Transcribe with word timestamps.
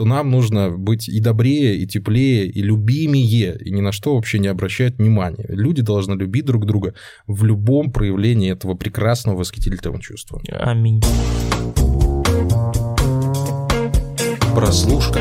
то 0.00 0.06
нам 0.06 0.30
нужно 0.30 0.70
быть 0.70 1.10
и 1.10 1.20
добрее, 1.20 1.76
и 1.76 1.86
теплее, 1.86 2.46
и 2.46 2.62
любимее, 2.62 3.58
и 3.62 3.70
ни 3.70 3.82
на 3.82 3.92
что 3.92 4.14
вообще 4.14 4.38
не 4.38 4.48
обращать 4.48 4.96
внимания. 4.96 5.44
Люди 5.46 5.82
должны 5.82 6.14
любить 6.14 6.46
друг 6.46 6.64
друга 6.64 6.94
в 7.26 7.44
любом 7.44 7.92
проявлении 7.92 8.50
этого 8.50 8.72
прекрасного 8.72 9.36
восхитительного 9.36 10.00
чувства. 10.00 10.40
Аминь. 10.48 11.02
Прослушка. 14.54 15.20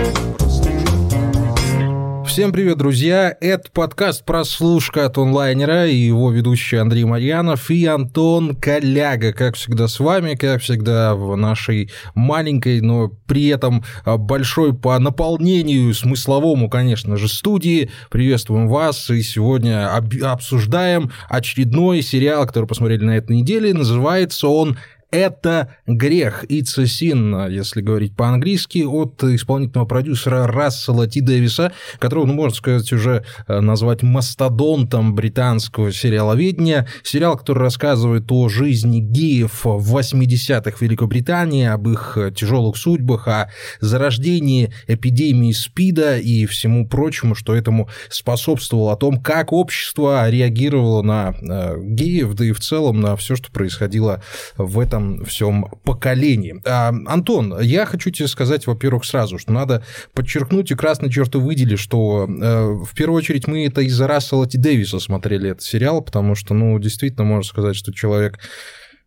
Всем 2.39 2.53
привет, 2.53 2.77
друзья! 2.77 3.35
Это 3.41 3.69
подкаст 3.69 4.23
«Прослушка» 4.23 5.07
от 5.07 5.17
онлайнера 5.17 5.89
и 5.89 5.95
его 5.97 6.31
ведущий 6.31 6.77
Андрей 6.77 7.03
Марьянов 7.03 7.69
и 7.69 7.85
Антон 7.85 8.55
Коляга. 8.55 9.33
Как 9.33 9.57
всегда 9.57 9.89
с 9.89 9.99
вами, 9.99 10.35
как 10.35 10.61
всегда 10.61 11.15
в 11.15 11.35
нашей 11.35 11.91
маленькой, 12.15 12.79
но 12.79 13.09
при 13.27 13.47
этом 13.47 13.83
большой 14.05 14.73
по 14.73 14.97
наполнению 14.99 15.93
смысловому, 15.93 16.69
конечно 16.69 17.17
же, 17.17 17.27
студии. 17.27 17.91
Приветствуем 18.09 18.69
вас 18.69 19.09
и 19.09 19.21
сегодня 19.21 19.93
обсуждаем 20.23 21.11
очередной 21.27 22.01
сериал, 22.01 22.47
который 22.47 22.67
посмотрели 22.67 23.03
на 23.03 23.17
этой 23.17 23.35
неделе. 23.35 23.73
Называется 23.73 24.47
он 24.47 24.77
это 25.11 25.75
грех. 25.87 26.45
It's 26.49 26.79
a 26.79 27.49
если 27.49 27.81
говорить 27.81 28.15
по-английски, 28.15 28.83
от 28.83 29.23
исполнительного 29.23 29.87
продюсера 29.87 30.45
Рассела 30.47 31.07
Ти 31.07 31.21
Дэвиса, 31.21 31.71
которого, 31.97 32.25
ну, 32.25 32.33
можно 32.33 32.55
сказать, 32.55 32.91
уже 32.93 33.25
э, 33.47 33.59
назвать 33.59 34.03
мастодонтом 34.03 35.15
британского 35.15 35.91
сериаловедения. 35.91 36.87
Сериал, 37.03 37.37
который 37.37 37.59
рассказывает 37.59 38.31
о 38.31 38.49
жизни 38.49 38.99
геев 38.99 39.61
в 39.63 39.97
80-х 39.97 40.77
в 40.77 40.81
Великобритании, 40.81 41.65
об 41.65 41.87
их 41.87 42.17
тяжелых 42.35 42.77
судьбах, 42.77 43.27
о 43.27 43.49
зарождении 43.81 44.71
эпидемии 44.87 45.51
СПИДа 45.51 46.17
и 46.19 46.45
всему 46.45 46.87
прочему, 46.87 47.33
что 47.33 47.55
этому 47.55 47.89
способствовало, 48.09 48.93
о 48.93 48.97
том, 48.97 49.19
как 49.19 49.53
общество 49.53 50.29
реагировало 50.29 51.01
на 51.01 51.33
э, 51.41 51.75
геев, 51.83 52.33
да 52.35 52.45
и 52.45 52.51
в 52.51 52.59
целом 52.59 52.99
на 52.99 53.15
все, 53.15 53.35
что 53.35 53.51
происходило 53.51 54.21
в 54.57 54.79
этом 54.79 54.98
этом 54.99 55.25
всем 55.25 55.65
поколении. 55.83 56.61
А, 56.65 56.89
Антон, 57.07 57.59
я 57.61 57.85
хочу 57.85 58.11
тебе 58.11 58.27
сказать, 58.27 58.67
во-первых, 58.67 59.05
сразу, 59.05 59.37
что 59.37 59.51
надо 59.51 59.83
подчеркнуть 60.13 60.71
и 60.71 60.75
красной 60.75 61.11
чертой 61.11 61.41
выделить, 61.41 61.79
что 61.79 62.27
э, 62.27 62.65
в 62.83 62.93
первую 62.95 63.17
очередь 63.17 63.47
мы 63.47 63.65
это 63.65 63.81
из-за 63.81 64.07
Рассела 64.07 64.47
Ти 64.47 64.57
Дэвиса 64.57 64.99
смотрели 64.99 65.51
этот 65.51 65.63
сериал, 65.63 66.01
потому 66.01 66.35
что, 66.35 66.53
ну, 66.53 66.77
действительно, 66.79 67.23
можно 67.25 67.47
сказать, 67.47 67.75
что 67.75 67.93
человек... 67.93 68.39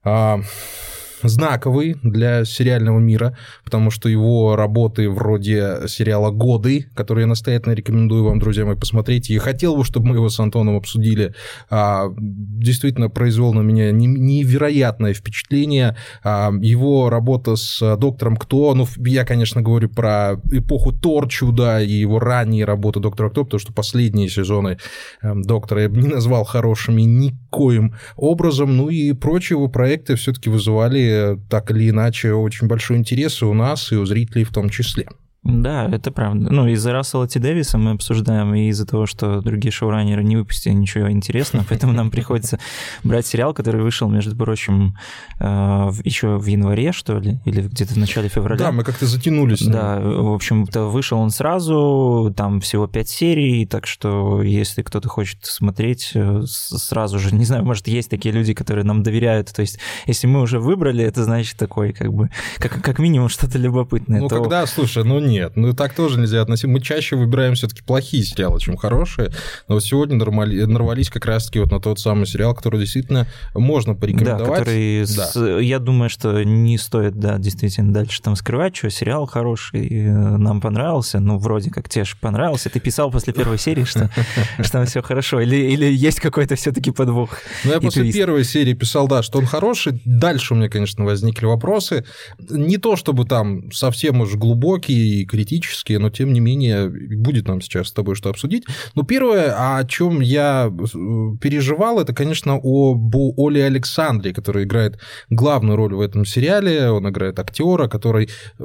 Э, 0.05 0.39
знаковый 1.29 1.97
для 2.03 2.45
сериального 2.45 2.99
мира, 2.99 3.37
потому 3.65 3.91
что 3.91 4.09
его 4.09 4.57
работы 4.57 5.09
вроде 5.09 5.89
сериала 5.89 6.31
«Годы», 6.31 6.87
который 6.95 7.23
я 7.23 7.27
настоятельно 7.27 7.75
рекомендую 7.75 8.25
вам, 8.25 8.39
друзья 8.39 8.65
мои, 8.65 8.77
посмотреть, 8.77 9.31
и 9.31 9.39
хотел 9.39 9.77
бы, 9.77 9.85
чтобы 9.85 10.09
мы 10.09 10.17
его 10.17 10.29
с 10.29 10.39
Антоном 10.41 10.77
обсудили, 10.77 11.35
а, 11.71 12.07
действительно 12.19 13.09
произвел 13.09 13.53
на 13.53 13.61
меня 13.61 13.91
невероятное 13.93 15.15
впечатление. 15.15 15.97
А, 16.25 16.53
его 16.61 17.11
работа 17.11 17.57
с 17.57 17.97
доктором 17.97 18.37
Кто, 18.37 18.75
ну, 18.75 18.87
я, 18.99 19.25
конечно, 19.25 19.63
говорю 19.63 19.89
про 19.89 20.41
эпоху 20.51 20.93
Торчу, 20.93 21.53
да, 21.53 21.81
и 21.81 21.93
его 21.93 22.19
ранние 22.19 22.65
работы 22.65 23.01
доктора 23.01 23.31
Кто, 23.31 23.45
потому 23.45 23.61
что 23.61 23.73
последние 23.73 24.29
сезоны 24.29 24.79
эм, 25.23 25.43
доктора 25.43 25.83
я 25.83 25.89
бы 25.89 26.01
не 26.01 26.09
назвал 26.09 26.45
хорошими 26.45 27.03
никоим 27.03 27.95
образом, 28.17 28.77
ну 28.77 28.89
и 28.89 29.13
прочие 29.13 29.57
его 29.57 29.69
проекты 29.69 30.17
все-таки 30.17 30.51
вызывали 30.51 31.12
так 31.49 31.71
или 31.71 31.91
иначе 31.91 32.33
очень 32.33 32.67
большой 32.67 32.97
интерес 32.97 33.43
и 33.43 33.45
у 33.45 33.55
нас, 33.55 33.93
и 33.93 33.97
у 33.97 34.05
зрителей 34.05 34.45
в 34.45 34.51
том 34.53 34.69
числе. 34.69 35.07
Да, 35.45 35.89
это 35.91 36.13
правда. 36.13 36.53
Ну, 36.53 36.69
из-за 36.69 36.93
Рассела 36.93 37.27
Ти 37.27 37.41
Дэвиса 37.41 37.77
мы 37.77 37.93
обсуждаем, 37.93 38.55
и 38.55 38.69
из-за 38.69 38.87
того, 38.87 39.07
что 39.07 39.41
другие 39.41 39.73
шоураннеры 39.73 40.23
не 40.23 40.37
выпустили 40.37 40.73
ничего 40.73 41.11
интересного, 41.11 41.65
поэтому 41.69 41.93
нам 41.93 42.13
приходится 42.13 42.61
брать 43.03 43.27
сериал, 43.27 43.53
который 43.53 43.83
вышел, 43.83 44.09
между 44.09 44.37
прочим, 44.37 44.97
э, 45.41 45.91
еще 46.05 46.37
в 46.37 46.47
январе, 46.47 46.93
что 46.93 47.19
ли, 47.19 47.41
или 47.45 47.63
где-то 47.63 47.95
в 47.95 47.97
начале 47.97 48.29
февраля. 48.29 48.57
Да, 48.57 48.73
мы 48.73 48.85
как-то 48.85 49.07
затянулись. 49.07 49.63
Да, 49.63 49.99
в 50.01 50.33
общем-то, 50.33 50.85
вышел 50.85 51.19
он 51.19 51.31
сразу, 51.31 52.33
там 52.37 52.61
всего 52.61 52.87
пять 52.87 53.09
серий, 53.09 53.67
так 53.67 53.89
что 53.89 54.43
если 54.43 54.83
кто-то 54.83 55.09
хочет 55.09 55.45
смотреть 55.45 56.13
э, 56.15 56.43
сразу 56.47 57.19
же, 57.19 57.35
не 57.35 57.45
знаю, 57.45 57.65
может, 57.65 57.89
есть 57.89 58.11
такие 58.11 58.33
люди, 58.33 58.55
которые 58.55 58.85
нам 58.85 59.03
доверяют, 59.03 59.53
то 59.53 59.63
есть 59.63 59.81
если 60.07 60.29
мы 60.29 60.41
уже 60.41 60.61
выбрали, 60.61 61.03
это 61.03 61.25
значит 61.25 61.57
такой, 61.57 61.93
как 61.93 62.13
бы, 62.13 62.31
как, 62.59 62.81
как 62.81 63.01
минимум 63.01 63.29
что-то 63.29 63.59
любопытное. 63.59 64.21
Ну, 64.21 64.29
то... 64.29 64.41
когда, 64.41 64.67
слушай, 64.67 65.03
ну, 65.03 65.19
не 65.19 65.32
нет, 65.33 65.57
ну 65.57 65.73
так 65.73 65.95
тоже 65.95 66.21
нельзя 66.21 66.43
относить. 66.43 66.67
Мы 66.67 66.81
чаще 66.81 67.17
выбираем 67.17 67.55
все-таки 67.55 67.83
плохие 67.83 68.23
сериалы, 68.23 68.61
чем 68.61 68.77
хорошие. 68.77 69.31
Но 69.67 69.77
вот 69.77 69.85
сегодня 69.85 70.17
нормали... 70.17 70.65
нарвались 70.65 71.09
как 71.09 71.25
раз-таки 71.25 71.59
вот 71.59 71.71
на 71.71 71.81
тот 71.81 71.99
самый 71.99 72.27
сериал, 72.27 72.55
который 72.55 72.81
действительно 72.81 73.27
можно 73.55 73.95
порекомендовать. 73.95 74.47
Да, 74.47 74.55
который, 74.57 75.01
да. 75.07 75.27
С... 75.27 75.61
я 75.61 75.79
думаю, 75.79 76.11
что 76.11 76.43
не 76.43 76.77
стоит, 76.77 77.19
да, 77.19 77.39
действительно 77.39 77.93
дальше 77.93 78.21
там 78.21 78.37
скрывать, 78.37 78.77
что 78.77 78.91
сериал 78.91 79.27
хороший, 79.27 79.89
э, 79.89 80.13
нам 80.13 80.61
понравился, 80.61 81.19
ну, 81.19 81.39
вроде 81.39 81.71
как 81.71 81.89
тебе 81.89 82.05
же 82.05 82.17
понравился. 82.21 82.69
Ты 82.69 82.79
писал 82.79 83.11
после 83.11 83.33
первой 83.33 83.59
серии, 83.59 83.85
что, 83.85 84.11
что 84.61 84.73
там 84.73 84.87
все 84.87 85.03
хорошо, 85.03 85.41
или, 85.41 85.57
или 85.57 85.87
есть 85.87 86.21
какой-то 86.21 86.57
все-таки 86.57 86.91
подвох? 86.91 87.39
Ну, 87.65 87.73
я 87.73 87.81
после 87.81 88.13
первой 88.13 88.45
серии 88.45 88.75
писал, 88.75 89.09
да, 89.09 89.23
что 89.23 89.39
он 89.39 89.47
хороший. 89.47 90.01
Дальше 90.05 90.53
у 90.53 90.57
меня, 90.57 90.69
конечно, 90.69 91.05
возникли 91.05 91.47
вопросы. 91.47 92.05
Не 92.39 92.77
то, 92.77 92.97
чтобы 92.97 93.25
там 93.25 93.73
совсем 93.73 94.21
уж 94.21 94.35
глубокие 94.35 95.22
критические, 95.25 95.99
но 95.99 96.11
тем 96.11 96.33
не 96.33 96.41
менее 96.41 96.89
будет 96.89 97.49
нам 97.49 97.61
сейчас 97.61 97.89
с 97.89 97.93
тобой 97.93 98.15
что 98.15 98.31
обсудить. 98.31 98.65
Но 98.95 99.03
первое, 99.03 99.79
о 99.79 99.85
чем 99.85 100.21
я 100.21 100.71
э, 100.71 101.37
переживал, 101.41 102.01
это, 102.01 102.15
конечно, 102.15 102.55
об 102.55 103.15
Оле 103.15 103.65
Александре, 103.65 104.33
который 104.33 104.65
играет 104.65 104.99
главную 105.31 105.77
роль 105.77 105.95
в 105.95 106.01
этом 106.01 106.25
сериале. 106.25 106.91
Он 106.91 107.09
играет 107.09 107.39
актера, 107.39 107.89
который 107.89 108.29
э, 108.59 108.65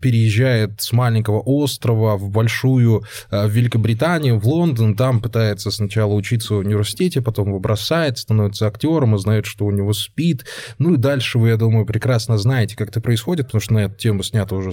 переезжает 0.00 0.80
с 0.80 0.92
маленького 0.92 1.40
острова 1.40 2.16
в 2.16 2.30
большую 2.30 3.02
э, 3.30 3.46
в 3.46 3.50
Великобританию, 3.50 4.38
в 4.38 4.46
Лондон, 4.46 4.94
там 4.94 5.20
пытается 5.20 5.70
сначала 5.70 6.12
учиться 6.14 6.54
в 6.54 6.58
университете, 6.58 7.20
потом 7.20 7.48
его 7.48 7.58
бросает, 7.58 8.18
становится 8.18 8.66
актером, 8.66 9.14
узнает, 9.14 9.46
что 9.46 9.66
у 9.66 9.70
него 9.70 9.92
спит. 9.92 10.44
Ну 10.78 10.94
и 10.94 10.96
дальше 10.96 11.38
вы, 11.38 11.48
я 11.48 11.56
думаю, 11.56 11.86
прекрасно 11.86 12.38
знаете, 12.38 12.76
как 12.76 12.90
это 12.90 13.00
происходит, 13.00 13.46
потому 13.46 13.60
что 13.60 13.74
на 13.74 13.78
эту 13.80 13.96
тему 13.96 14.22
снято 14.22 14.54
уже 14.54 14.72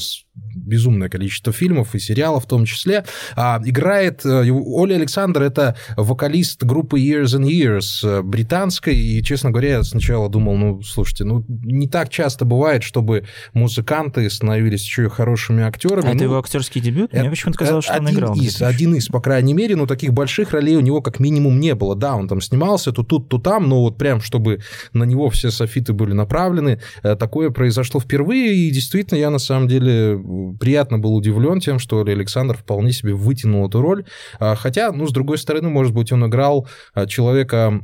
безумное 0.65 1.09
количество 1.09 1.53
фильмов 1.53 1.95
и 1.95 1.99
сериалов 1.99 2.45
в 2.45 2.47
том 2.47 2.65
числе. 2.65 3.05
А, 3.35 3.61
играет 3.63 4.25
э, 4.25 4.49
Оля 4.51 4.95
Александр, 4.95 5.43
это 5.43 5.75
вокалист 5.95 6.63
группы 6.63 6.99
Years 6.99 7.37
and 7.39 7.47
Years 7.47 8.07
э, 8.07 8.21
британской, 8.21 8.95
и, 8.95 9.23
честно 9.23 9.51
говоря, 9.51 9.69
я 9.69 9.83
сначала 9.83 10.29
думал, 10.29 10.55
ну, 10.57 10.81
слушайте, 10.81 11.23
ну, 11.23 11.45
не 11.47 11.87
так 11.87 12.09
часто 12.09 12.45
бывает, 12.45 12.83
чтобы 12.83 13.25
музыканты 13.53 14.29
становились 14.29 14.83
еще 14.83 15.05
и 15.05 15.09
хорошими 15.09 15.63
актерами. 15.63 16.05
А 16.05 16.09
ну, 16.09 16.15
это 16.15 16.23
его 16.23 16.39
актерский 16.39 16.81
дебют? 16.81 17.13
Мне 17.13 17.29
почему-то 17.29 17.59
казалось, 17.59 17.85
что 17.85 17.97
он 17.97 18.09
играл. 18.09 18.35
Из, 18.35 18.61
один 18.61 18.95
из, 18.95 19.07
по 19.07 19.21
крайней 19.21 19.53
мере, 19.53 19.75
но 19.75 19.85
таких 19.85 20.13
больших 20.13 20.51
ролей 20.51 20.75
у 20.75 20.81
него 20.81 21.01
как 21.01 21.19
минимум 21.19 21.59
не 21.59 21.75
было. 21.75 21.95
Да, 21.95 22.15
он 22.15 22.27
там 22.27 22.41
снимался 22.41 22.91
то 22.91 23.03
тут, 23.03 23.29
то 23.29 23.37
там, 23.37 23.67
но 23.69 23.81
вот 23.81 23.97
прям, 23.97 24.21
чтобы 24.21 24.59
на 24.93 25.03
него 25.03 25.29
все 25.29 25.51
софиты 25.51 25.93
были 25.93 26.13
направлены, 26.13 26.81
э, 27.03 27.15
такое 27.15 27.49
произошло 27.49 27.99
впервые, 27.99 28.55
и 28.55 28.71
действительно 28.71 29.17
я 29.17 29.29
на 29.29 29.39
самом 29.39 29.67
деле 29.67 30.19
приятно 30.55 30.99
был 30.99 31.15
удивлен 31.15 31.59
тем, 31.59 31.79
что 31.79 32.01
Александр 32.01 32.57
вполне 32.57 32.91
себе 32.91 33.13
вытянул 33.13 33.67
эту 33.67 33.81
роль. 33.81 34.05
А, 34.39 34.55
хотя, 34.55 34.91
ну, 34.91 35.07
с 35.07 35.11
другой 35.11 35.37
стороны, 35.37 35.69
может 35.69 35.93
быть, 35.93 36.11
он 36.11 36.25
играл 36.27 36.67
а, 36.93 37.05
человека 37.07 37.81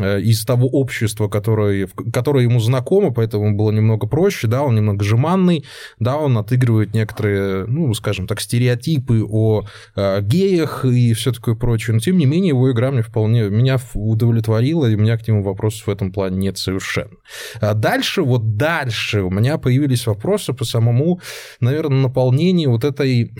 из 0.00 0.44
того 0.44 0.66
общества, 0.68 1.28
которое, 1.28 1.88
которое 2.12 2.44
ему 2.44 2.58
знакомо, 2.58 3.12
поэтому 3.12 3.56
было 3.56 3.70
немного 3.70 4.06
проще, 4.06 4.48
да, 4.48 4.62
он 4.62 4.74
немного 4.74 5.04
жеманный, 5.04 5.64
да, 5.98 6.16
он 6.16 6.36
отыгрывает 6.36 6.94
некоторые, 6.94 7.66
ну, 7.66 7.94
скажем 7.94 8.26
так, 8.26 8.40
стереотипы 8.40 9.24
о 9.28 9.62
э, 9.94 10.20
геях 10.22 10.84
и 10.84 11.12
все 11.12 11.32
такое 11.32 11.54
прочее, 11.54 11.94
но 11.94 12.00
тем 12.00 12.18
не 12.18 12.26
менее 12.26 12.48
его 12.48 12.70
игра 12.72 12.90
мне 12.90 13.02
вполне, 13.02 13.48
меня 13.50 13.78
удовлетворила, 13.94 14.86
и 14.86 14.94
у 14.96 14.98
меня 14.98 15.16
к 15.16 15.26
нему 15.28 15.42
вопросов 15.42 15.86
в 15.86 15.90
этом 15.90 16.12
плане 16.12 16.38
нет 16.38 16.58
совершенно. 16.58 17.16
А 17.60 17.74
дальше, 17.74 18.22
вот 18.22 18.56
дальше 18.56 19.22
у 19.22 19.30
меня 19.30 19.58
появились 19.58 20.06
вопросы 20.06 20.52
по 20.52 20.64
самому, 20.64 21.20
наверное, 21.60 22.02
наполнению 22.02 22.70
вот 22.70 22.84
этой 22.84 23.32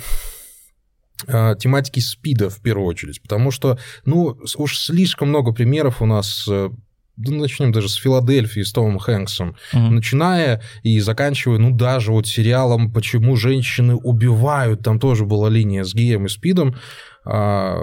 тематики 1.27 2.01
СПИДа 2.01 2.51
в 2.51 2.61
первую 2.61 2.87
очередь, 2.87 3.23
потому 3.23 3.51
что, 3.51 3.79
ну, 4.05 4.39
уж 4.57 4.79
слишком 4.79 5.29
много 5.29 5.53
примеров 5.53 6.03
у 6.03 6.07
нас 6.07 6.47
э, 6.49 6.71
ну, 7.17 7.41
начнем 7.41 7.73
даже 7.73 7.89
с 7.89 7.95
Филадельфии, 7.95 8.63
с 8.63 8.73
Томом 8.73 8.99
Хэнксом, 8.99 9.57
mm-hmm. 9.73 9.91
начиная 9.91 10.63
и 10.83 10.99
заканчивая, 11.01 11.59
ну, 11.59 11.71
даже 11.71 12.13
вот 12.13 12.27
сериалом 12.27 12.93
«Почему 12.93 13.37
женщины 13.37 13.95
убивают», 13.95 14.83
там 14.83 14.99
тоже 14.99 15.25
была 15.25 15.49
линия 15.49 15.85
с 15.85 15.95
геем 15.95 16.27
и 16.27 16.29
спидом, 16.29 16.77
а, 17.25 17.79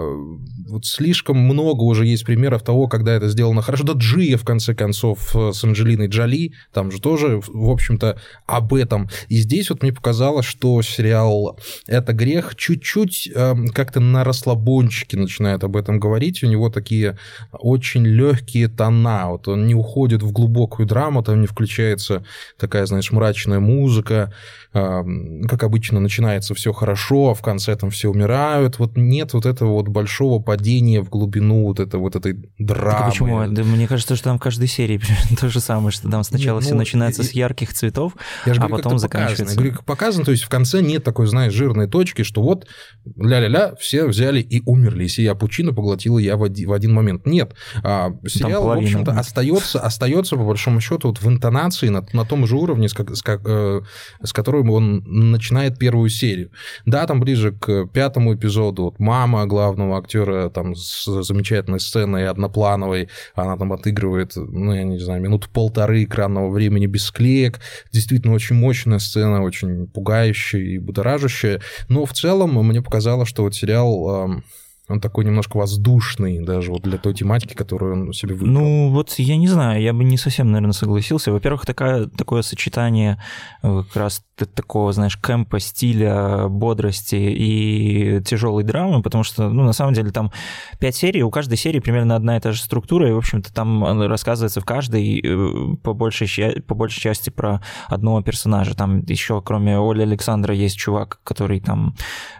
вот 0.68 0.86
слишком 0.86 1.36
много 1.38 1.82
уже 1.82 2.06
есть 2.06 2.24
примеров 2.24 2.62
того, 2.62 2.86
когда 2.86 3.12
это 3.12 3.28
сделано 3.28 3.62
хорошо. 3.62 3.84
Да 3.84 3.94
Джия, 3.96 4.36
в 4.36 4.44
конце 4.44 4.74
концов, 4.74 5.34
с 5.34 5.64
Анджелиной 5.64 6.06
Джоли, 6.06 6.52
там 6.72 6.90
же 6.90 7.00
тоже, 7.00 7.40
в 7.46 7.70
общем-то, 7.70 8.18
об 8.46 8.74
этом. 8.74 9.08
И 9.28 9.36
здесь 9.36 9.70
вот 9.70 9.82
мне 9.82 9.92
показалось, 9.92 10.46
что 10.46 10.80
сериал 10.82 11.58
«Это 11.86 12.12
грех» 12.12 12.54
чуть-чуть 12.56 13.30
э, 13.34 13.54
как-то 13.74 14.00
на 14.00 14.24
расслабончике 14.24 15.16
начинает 15.16 15.64
об 15.64 15.76
этом 15.76 15.98
говорить. 15.98 16.42
У 16.42 16.46
него 16.46 16.70
такие 16.70 17.18
очень 17.52 18.06
легкие 18.06 18.68
тона. 18.68 19.30
Вот 19.30 19.48
он 19.48 19.66
не 19.66 19.74
уходит 19.74 20.22
в 20.22 20.30
глубокую 20.32 20.86
драму, 20.86 21.22
там 21.22 21.40
не 21.40 21.46
включается 21.46 22.24
такая, 22.58 22.86
знаешь, 22.86 23.10
мрачная 23.10 23.60
музыка. 23.60 24.32
Э, 24.72 25.02
как 25.48 25.64
обычно, 25.64 26.00
начинается 26.00 26.54
все 26.54 26.72
хорошо, 26.72 27.30
а 27.30 27.34
в 27.34 27.42
конце 27.42 27.74
там 27.76 27.90
все 27.90 28.08
умирают. 28.08 28.78
Вот 28.78 28.96
нет 28.96 29.31
вот 29.32 29.46
этого 29.46 29.72
вот 29.72 29.88
большого 29.88 30.40
падения 30.40 31.02
в 31.02 31.08
глубину 31.08 31.64
вот, 31.64 31.80
это, 31.80 31.98
вот 31.98 32.16
этой 32.16 32.34
драмы. 32.58 32.98
Так 32.98 33.10
почему? 33.10 33.46
Да, 33.48 33.62
мне 33.64 33.86
кажется, 33.86 34.16
что 34.16 34.24
там 34.24 34.38
в 34.38 34.40
каждой 34.40 34.68
серии 34.68 35.00
то 35.40 35.48
же 35.48 35.60
самое, 35.60 35.90
что 35.90 36.10
там 36.10 36.22
сначала 36.24 36.56
ну, 36.56 36.62
все 36.62 36.74
начинается 36.74 37.22
и, 37.22 37.24
с 37.24 37.32
ярких 37.32 37.72
цветов, 37.72 38.14
я 38.46 38.54
же 38.54 38.60
а 38.60 38.66
говорю, 38.66 38.82
потом 38.82 38.98
заканчивается. 38.98 39.44
Показано. 39.44 39.52
Я 39.52 39.56
говорю, 39.56 39.76
как 39.76 39.84
показано, 39.84 40.24
то 40.24 40.30
есть 40.30 40.44
в 40.44 40.48
конце 40.48 40.80
нет 40.80 41.04
такой, 41.04 41.26
знаешь, 41.26 41.52
жирной 41.52 41.88
точки, 41.88 42.22
что 42.22 42.42
вот 42.42 42.66
ля-ля-ля, 43.16 43.74
все 43.78 44.06
взяли 44.06 44.40
и 44.40 44.62
умерли, 44.64 45.06
сия 45.06 45.34
пучина 45.34 45.72
поглотила 45.72 46.18
я 46.18 46.36
в 46.36 46.44
один, 46.44 46.68
в 46.68 46.72
один 46.72 46.92
момент. 46.92 47.26
Нет. 47.26 47.54
А, 47.82 48.12
сериал, 48.26 48.64
в 48.64 48.70
общем-то, 48.70 49.12
остается, 49.12 49.80
остается, 49.80 50.36
по 50.36 50.44
большому 50.44 50.80
счету, 50.80 51.08
вот 51.08 51.20
в 51.20 51.28
интонации 51.28 51.88
на, 51.88 52.04
на 52.12 52.24
том 52.24 52.46
же 52.46 52.56
уровне, 52.56 52.88
с, 52.88 52.92
с, 52.92 53.22
э, 53.26 53.80
с 54.22 54.32
которым 54.32 54.70
он 54.70 55.02
начинает 55.06 55.78
первую 55.78 56.08
серию. 56.08 56.50
Да, 56.86 57.06
там 57.06 57.20
ближе 57.20 57.52
к 57.52 57.86
пятому 57.86 58.34
эпизоду, 58.34 58.84
вот 58.84 58.98
мама 58.98 59.21
главного 59.46 59.98
актера 59.98 60.48
там 60.50 60.74
с 60.74 61.04
замечательной 61.22 61.80
сценой 61.80 62.28
одноплановой, 62.28 63.08
она 63.34 63.56
там 63.56 63.72
отыгрывает, 63.72 64.32
ну, 64.36 64.72
я 64.72 64.84
не 64.84 64.98
знаю, 64.98 65.20
минут 65.20 65.48
полторы 65.48 66.04
экранного 66.04 66.50
времени 66.50 66.86
без 66.86 67.04
склеек. 67.04 67.60
Действительно, 67.92 68.34
очень 68.34 68.56
мощная 68.56 68.98
сцена, 68.98 69.42
очень 69.42 69.86
пугающая 69.86 70.60
и 70.60 70.78
будоражащая. 70.78 71.60
Но 71.88 72.06
в 72.06 72.12
целом 72.12 72.54
мне 72.66 72.82
показалось, 72.82 73.28
что 73.28 73.42
вот 73.42 73.54
сериал 73.54 74.42
он 74.88 75.00
такой 75.00 75.24
немножко 75.24 75.56
воздушный 75.56 76.44
даже 76.44 76.72
вот 76.72 76.82
для 76.82 76.98
той 76.98 77.14
тематики, 77.14 77.54
которую 77.54 77.92
он 77.92 78.12
себе 78.12 78.34
выбрал. 78.34 78.52
Ну, 78.52 78.90
вот 78.90 79.12
я 79.18 79.36
не 79.36 79.46
знаю, 79.46 79.80
я 79.80 79.92
бы 79.92 80.02
не 80.02 80.18
совсем, 80.18 80.50
наверное, 80.50 80.72
согласился. 80.72 81.30
Во-первых, 81.30 81.64
такая, 81.64 82.06
такое 82.06 82.42
сочетание 82.42 83.22
э, 83.62 83.82
как 83.86 83.96
раз 83.96 84.24
такого, 84.54 84.92
знаешь, 84.92 85.18
кемпа, 85.20 85.60
стиля, 85.60 86.48
бодрости 86.48 87.14
и 87.14 88.20
тяжелой 88.24 88.64
драмы, 88.64 89.02
потому 89.02 89.22
что, 89.22 89.48
ну, 89.48 89.62
на 89.62 89.72
самом 89.72 89.94
деле, 89.94 90.10
там 90.10 90.32
пять 90.80 90.96
серий, 90.96 91.22
у 91.22 91.30
каждой 91.30 91.56
серии 91.56 91.78
примерно 91.78 92.16
одна 92.16 92.36
и 92.36 92.40
та 92.40 92.50
же 92.50 92.60
структура, 92.60 93.08
и, 93.08 93.12
в 93.12 93.18
общем-то, 93.18 93.54
там 93.54 94.02
рассказывается 94.02 94.60
в 94.60 94.64
каждой 94.64 95.20
э, 95.20 95.76
по 95.76 95.94
большей, 95.94 96.60
по 96.62 96.74
большей 96.74 97.00
части 97.00 97.30
про 97.30 97.62
одного 97.86 98.20
персонажа. 98.20 98.74
Там 98.74 99.04
еще, 99.06 99.40
кроме 99.42 99.78
Оли 99.78 100.02
Александра, 100.02 100.52
есть 100.52 100.76
чувак, 100.76 101.20
который 101.22 101.60
там 101.60 101.94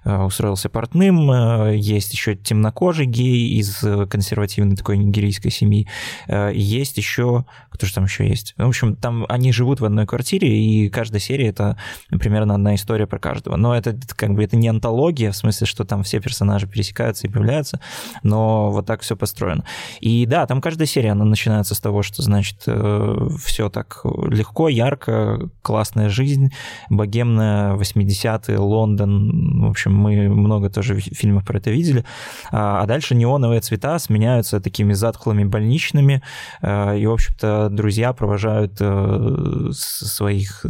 э, 0.05 0.23
устроился 0.23 0.69
портным, 0.69 1.31
есть 1.71 2.13
еще 2.13 2.32
темнокожий 2.37 3.07
гей 3.07 3.59
из 3.59 3.83
э, 3.83 4.07
консервативной 4.07 4.77
такой 4.77 4.99
нигерийской 4.99 5.51
семьи. 5.51 5.89
Э, 6.29 6.51
есть 6.55 6.97
еще... 6.97 7.45
Кто 7.71 7.87
же 7.87 7.95
там 7.95 8.05
еще 8.05 8.29
есть? 8.29 8.55
В 8.57 8.67
общем, 8.67 8.97
там 8.97 9.25
они 9.29 9.53
живут 9.53 9.81
в 9.81 9.85
одной 9.85 10.07
квартире, 10.07 10.49
и 10.49 10.89
каждая 10.89 11.21
серия— 11.21 11.49
это 11.49 11.77
примерно 12.11 12.55
одна 12.55 12.75
история 12.75 13.07
про 13.07 13.19
каждого. 13.19 13.57
Но 13.57 13.75
это 13.75 13.99
как 14.17 14.35
бы 14.35 14.45
это 14.45 14.57
не 14.57 14.69
антология, 14.69 15.31
в 15.31 15.37
смысле, 15.37 15.67
что 15.67 15.85
там 15.85 16.03
все 16.03 16.21
персонажи 16.21 16.67
пересекаются 16.67 17.27
и 17.27 17.31
появляются, 17.31 17.81
но 18.23 18.71
вот 18.71 18.87
так 18.87 19.01
все 19.01 19.17
построено. 19.17 19.65
И 20.01 20.27
да, 20.27 20.47
там 20.47 20.61
каждая 20.61 20.87
серия, 20.87 21.13
она 21.13 21.25
начинается 21.25 21.75
с 21.75 21.81
того, 21.81 22.03
что, 22.03 22.23
значит, 22.23 22.63
э, 22.67 23.29
все 23.43 23.69
так 23.69 24.05
легко, 24.05 24.69
ярко, 24.69 25.51
классная 25.63 26.09
жизнь, 26.09 26.53
богемная, 26.91 27.75
80-е, 27.75 28.59
Лондон. 28.59 29.67
В 29.67 29.71
общем, 29.71 29.95
мы 29.95 30.29
много 30.29 30.71
тоже 30.71 31.01
фильмов 31.01 31.45
про 31.45 31.59
это 31.59 31.71
видели. 31.71 32.05
А, 32.51 32.83
а 32.83 32.87
дальше 32.87 33.15
неоновые 33.15 33.61
цвета 33.61 33.99
сменяются 33.99 34.61
такими 34.61 34.93
затхлыми 34.93 35.45
больничными, 35.45 36.23
а, 36.61 36.95
и, 36.95 37.07
в 37.07 37.13
общем-то, 37.13 37.69
друзья 37.71 38.13
провожают 38.13 38.77
э, 38.81 39.71
своих, 39.73 40.65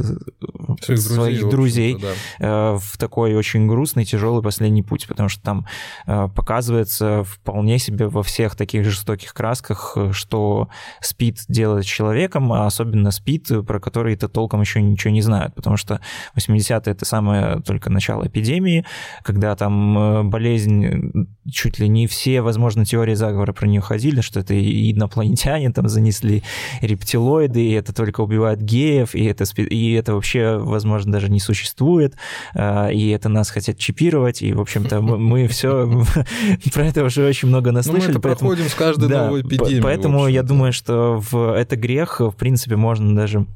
своих, 0.81 1.01
своих 1.01 1.49
друзей, 1.49 1.97
в, 1.97 2.01
да. 2.39 2.79
в 2.79 2.99
такой 2.99 3.35
очень 3.35 3.67
грустный, 3.67 4.05
тяжелый 4.05 4.43
последний 4.43 4.83
путь, 4.83 5.07
потому 5.07 5.29
что 5.29 5.43
там 5.43 5.67
э, 6.07 6.29
показывается 6.35 7.25
вполне 7.25 7.79
себе 7.79 8.09
во 8.09 8.23
всех 8.23 8.57
таких 8.57 8.85
жестоких 8.85 9.35
красках, 9.35 9.97
что 10.13 10.69
спид 11.01 11.41
делает 11.49 11.85
человеком, 11.85 12.53
а 12.53 12.67
особенно 12.67 13.11
спид, 13.11 13.49
про 13.67 13.81
который-то 13.81 14.29
толком 14.29 14.61
еще 14.61 14.81
ничего 14.81 15.13
не 15.13 15.23
знают, 15.23 15.55
потому 15.55 15.77
что 15.77 16.01
80-е 16.37 16.93
это 16.93 17.05
самое 17.05 17.61
только 17.61 17.91
начало 17.91 18.27
эпидемии, 18.27 18.85
когда 19.23 19.57
там 19.57 19.99
э, 19.99 20.23
болезнь 20.25 21.29
чуть 21.51 21.79
ли 21.79 21.89
не 21.89 22.07
все, 22.07 22.41
возможно, 22.41 22.85
теории 22.85 23.15
заговора 23.15 23.53
про 23.53 23.67
нее 23.67 23.81
ходили, 23.81 24.21
что 24.21 24.41
это 24.41 24.55
и 24.55 24.93
инопланетяне 24.93 25.71
там 25.71 25.89
занесли, 25.89 26.43
рептилоиды, 26.81 27.65
и 27.65 27.73
это 27.73 27.93
только 27.93 28.21
убивает 28.21 28.63
геев, 28.63 29.15
и 29.15 29.25
это, 29.25 29.45
и 29.61 29.93
это 29.93 30.15
вообще, 30.15 30.59
возможно, 30.59 31.13
даже 31.13 31.31
не 31.31 31.41
существует, 31.41 32.15
а, 32.55 32.89
и 32.89 33.09
это 33.09 33.29
нас 33.29 33.51
хотят 33.51 33.79
чипировать, 33.79 34.43
и, 34.43 34.53
в 34.53 34.61
общем-то, 34.61 35.01
мы 35.01 35.47
все 35.53 36.05
про 36.73 36.87
это 36.87 37.05
уже 37.05 37.27
очень 37.27 37.49
много 37.49 37.73
наслышали. 37.73 38.13
Ну, 38.13 38.21
мы 38.21 38.31
это 38.31 38.39
проходим 38.39 38.69
с 38.69 38.75
каждой 38.75 39.09
новой 39.09 39.43
эпидемией. 39.43 39.83
Поэтому 39.83 40.29
я 40.29 40.43
думаю, 40.43 40.73
что 40.73 41.23
это 41.33 41.77
грех, 41.77 42.21
в 42.21 42.33
принципе, 42.33 42.77
можно 42.77 43.15
даже 43.15 43.47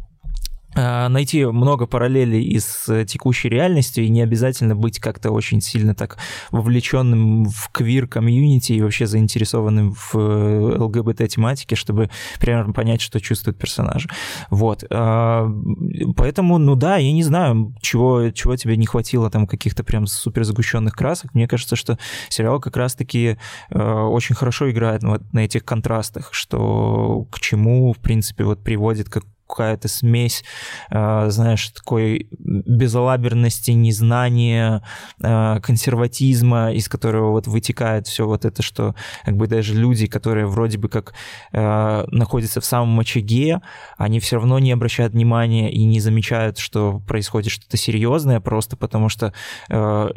найти 0.76 1.44
много 1.44 1.86
параллелей 1.86 2.42
из 2.42 2.88
текущей 3.06 3.48
реальности 3.48 4.00
и 4.00 4.08
не 4.08 4.22
обязательно 4.22 4.76
быть 4.76 4.98
как-то 4.98 5.30
очень 5.30 5.60
сильно 5.60 5.94
так 5.94 6.18
вовлеченным 6.50 7.46
в 7.46 7.70
квир-комьюнити 7.72 8.72
и 8.72 8.82
вообще 8.82 9.06
заинтересованным 9.06 9.94
в 9.94 10.14
э, 10.14 10.78
ЛГБТ-тематике, 10.78 11.76
чтобы 11.76 12.10
примерно 12.40 12.72
понять, 12.72 13.00
что 13.00 13.20
чувствуют 13.20 13.58
персонажи. 13.58 14.08
Вот. 14.50 14.84
А, 14.90 15.48
поэтому, 16.16 16.58
ну 16.58 16.74
да, 16.74 16.96
я 16.96 17.12
не 17.12 17.22
знаю, 17.22 17.74
чего, 17.80 18.30
чего 18.30 18.56
тебе 18.56 18.76
не 18.76 18.86
хватило 18.86 19.30
там 19.30 19.46
каких-то 19.46 19.84
прям 19.84 20.06
супер 20.06 20.44
сгущенных 20.44 20.94
красок. 20.94 21.34
Мне 21.34 21.48
кажется, 21.48 21.76
что 21.76 21.98
сериал 22.28 22.60
как 22.60 22.76
раз-таки 22.76 23.38
э, 23.70 23.78
очень 23.78 24.34
хорошо 24.34 24.70
играет 24.70 25.02
вот 25.02 25.22
на 25.32 25.40
этих 25.40 25.64
контрастах, 25.64 26.32
что 26.32 27.26
к 27.30 27.40
чему, 27.40 27.92
в 27.92 27.98
принципе, 27.98 28.44
вот 28.44 28.62
приводит 28.62 29.08
как 29.08 29.24
какая-то 29.46 29.88
смесь, 29.88 30.44
э, 30.90 31.30
знаешь, 31.30 31.68
такой 31.70 32.28
безалаберности, 32.38 33.70
незнания, 33.70 34.82
э, 35.22 35.60
консерватизма, 35.60 36.72
из 36.72 36.88
которого 36.88 37.30
вот 37.30 37.46
вытекает 37.46 38.06
все 38.06 38.26
вот 38.26 38.44
это, 38.44 38.62
что 38.62 38.94
как 39.24 39.36
бы 39.36 39.46
даже 39.46 39.74
люди, 39.74 40.06
которые 40.06 40.46
вроде 40.46 40.78
бы 40.78 40.88
как 40.88 41.14
э, 41.52 42.04
находятся 42.10 42.60
в 42.60 42.64
самом 42.64 42.98
очаге, 43.00 43.60
они 43.96 44.20
все 44.20 44.36
равно 44.36 44.58
не 44.58 44.72
обращают 44.72 45.12
внимания 45.12 45.70
и 45.72 45.84
не 45.84 46.00
замечают, 46.00 46.58
что 46.58 47.00
происходит 47.06 47.52
что-то 47.52 47.76
серьезное, 47.76 48.40
просто 48.40 48.76
потому 48.76 49.08
что 49.08 49.32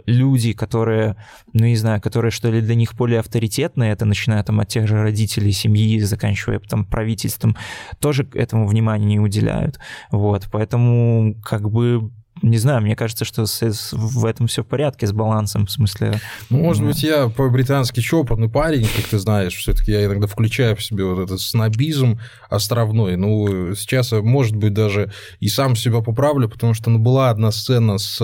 люди, 0.06 0.54
которые, 0.54 1.16
ну 1.54 1.66
не 1.66 1.76
знаю, 1.76 2.02
которые 2.02 2.32
что 2.32 2.50
ли 2.50 2.62
для 2.62 2.76
них 2.76 2.96
более 2.96 3.20
авторитетные, 3.20 3.92
это 3.92 4.06
начиная 4.06 4.44
там 4.44 4.60
от 4.60 4.68
тех 4.68 4.88
же 4.88 5.02
родителей, 5.02 5.52
семьи, 5.52 6.00
заканчивая 6.00 6.60
там 6.60 6.86
правительством, 6.86 7.56
тоже 8.00 8.28
этому 8.34 8.68
внимания 8.68 9.06
не 9.06 9.19
уделяют. 9.20 9.80
Вот, 10.12 10.48
поэтому 10.52 11.36
как 11.44 11.70
бы 11.70 12.12
не 12.42 12.58
знаю, 12.58 12.82
мне 12.82 12.96
кажется, 12.96 13.26
что 13.26 13.46
с, 13.46 13.62
с, 13.62 13.94
в 13.94 14.26
этом 14.26 14.48
все 14.48 14.64
в 14.64 14.68
порядке 14.68 15.08
с 15.08 15.12
балансом, 15.12 15.66
в 15.66 15.72
смысле. 15.72 16.20
Ну, 16.50 16.60
может 16.60 16.86
быть, 16.86 17.04
я 17.04 17.30
по-британски 17.30 18.00
чопорный 18.00 18.50
парень, 18.50 18.88
как 18.96 19.06
ты 19.06 19.20
знаешь, 19.20 19.56
все-таки 19.56 19.92
я 19.92 20.06
иногда 20.06 20.28
включаю 20.28 20.76
в 20.76 20.84
себе 20.84 21.04
вот 21.06 21.20
этот 21.20 21.42
снобизм 21.42 22.20
островной. 22.50 23.16
Ну, 23.18 23.76
сейчас, 23.76 24.12
может 24.12 24.56
быть, 24.56 24.74
даже 24.74 25.12
и 25.40 25.50
сам 25.50 25.76
себя 25.76 26.02
поправлю, 26.02 26.50
потому 26.50 26.74
что 26.74 26.90
ну, 26.90 27.00
была 27.00 27.30
одна 27.30 27.52
сцена 27.52 27.98
с 27.98 28.22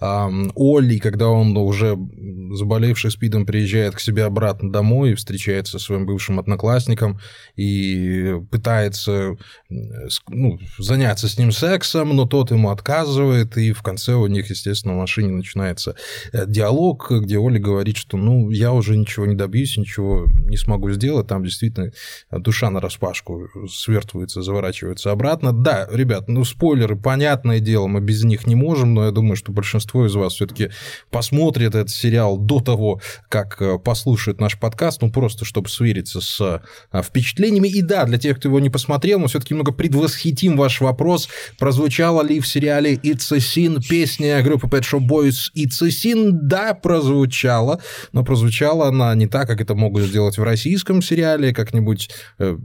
э, 0.00 0.50
Олли, 0.54 0.98
когда 0.98 1.28
он 1.28 1.56
уже 1.56 1.96
заболевший 2.52 3.10
спидом 3.10 3.46
приезжает 3.46 3.94
к 3.94 4.00
себе 4.00 4.24
обратно 4.24 4.72
домой 4.72 5.12
и 5.12 5.14
встречается 5.14 5.78
со 5.78 5.84
своим 5.84 6.06
бывшим 6.06 6.38
одноклассником 6.38 7.20
и 7.56 8.34
пытается 8.50 9.36
ну, 10.28 10.58
заняться 10.78 11.28
с 11.28 11.38
ним 11.38 11.52
сексом, 11.52 12.14
но 12.16 12.26
тот 12.26 12.50
ему 12.50 12.70
отказывает 12.70 13.43
работает, 13.44 13.56
и 13.56 13.72
в 13.72 13.82
конце 13.82 14.14
у 14.14 14.26
них, 14.26 14.50
естественно, 14.50 14.94
в 14.94 14.98
машине 14.98 15.32
начинается 15.32 15.94
э, 16.32 16.44
диалог, 16.46 17.10
где 17.10 17.38
Оля 17.38 17.58
говорит, 17.58 17.96
что, 17.96 18.16
ну, 18.16 18.50
я 18.50 18.72
уже 18.72 18.96
ничего 18.96 19.26
не 19.26 19.34
добьюсь, 19.34 19.76
ничего 19.76 20.26
не 20.48 20.56
смогу 20.56 20.90
сделать, 20.92 21.26
там 21.26 21.44
действительно 21.44 21.92
душа 22.30 22.70
на 22.70 22.80
распашку 22.80 23.48
свертывается, 23.68 24.42
заворачивается 24.42 25.10
обратно. 25.10 25.52
Да, 25.52 25.88
ребят, 25.90 26.28
ну, 26.28 26.44
спойлеры, 26.44 26.96
понятное 26.96 27.60
дело, 27.60 27.86
мы 27.86 28.00
без 28.00 28.24
них 28.24 28.46
не 28.46 28.54
можем, 28.54 28.94
но 28.94 29.06
я 29.06 29.10
думаю, 29.10 29.36
что 29.36 29.52
большинство 29.52 30.06
из 30.06 30.14
вас 30.14 30.34
все-таки 30.34 30.70
посмотрит 31.10 31.74
этот 31.74 31.90
сериал 31.90 32.38
до 32.38 32.60
того, 32.60 33.00
как 33.28 33.60
э, 33.60 33.78
послушает 33.78 34.40
наш 34.40 34.58
подкаст, 34.58 35.02
ну, 35.02 35.10
просто 35.10 35.44
чтобы 35.44 35.68
свериться 35.68 36.20
с 36.20 36.40
э, 36.92 37.02
впечатлениями. 37.02 37.68
И 37.68 37.82
да, 37.82 38.04
для 38.04 38.18
тех, 38.18 38.38
кто 38.38 38.48
его 38.48 38.60
не 38.60 38.70
посмотрел, 38.70 39.18
мы 39.18 39.28
все-таки 39.28 39.54
немного 39.54 39.72
предвосхитим 39.72 40.56
ваш 40.56 40.80
вопрос, 40.80 41.28
прозвучала 41.58 42.22
ли 42.22 42.40
в 42.40 42.46
сериале 42.46 42.94
It's 42.94 43.33
Sin 43.38 43.80
песня 43.88 44.42
группы 44.42 44.66
Pet 44.66 44.82
Shop 44.82 45.06
Boys 45.06 45.50
It's 45.56 45.82
a 45.82 45.88
Sin? 45.88 46.30
Да, 46.32 46.74
прозвучала, 46.74 47.80
но 48.12 48.24
прозвучала 48.24 48.88
она 48.88 49.14
не 49.14 49.26
так, 49.26 49.46
как 49.46 49.60
это 49.60 49.74
могут 49.74 50.02
сделать 50.02 50.38
в 50.38 50.42
российском 50.42 51.02
сериале, 51.02 51.52
как-нибудь 51.52 52.10
э, 52.38 52.56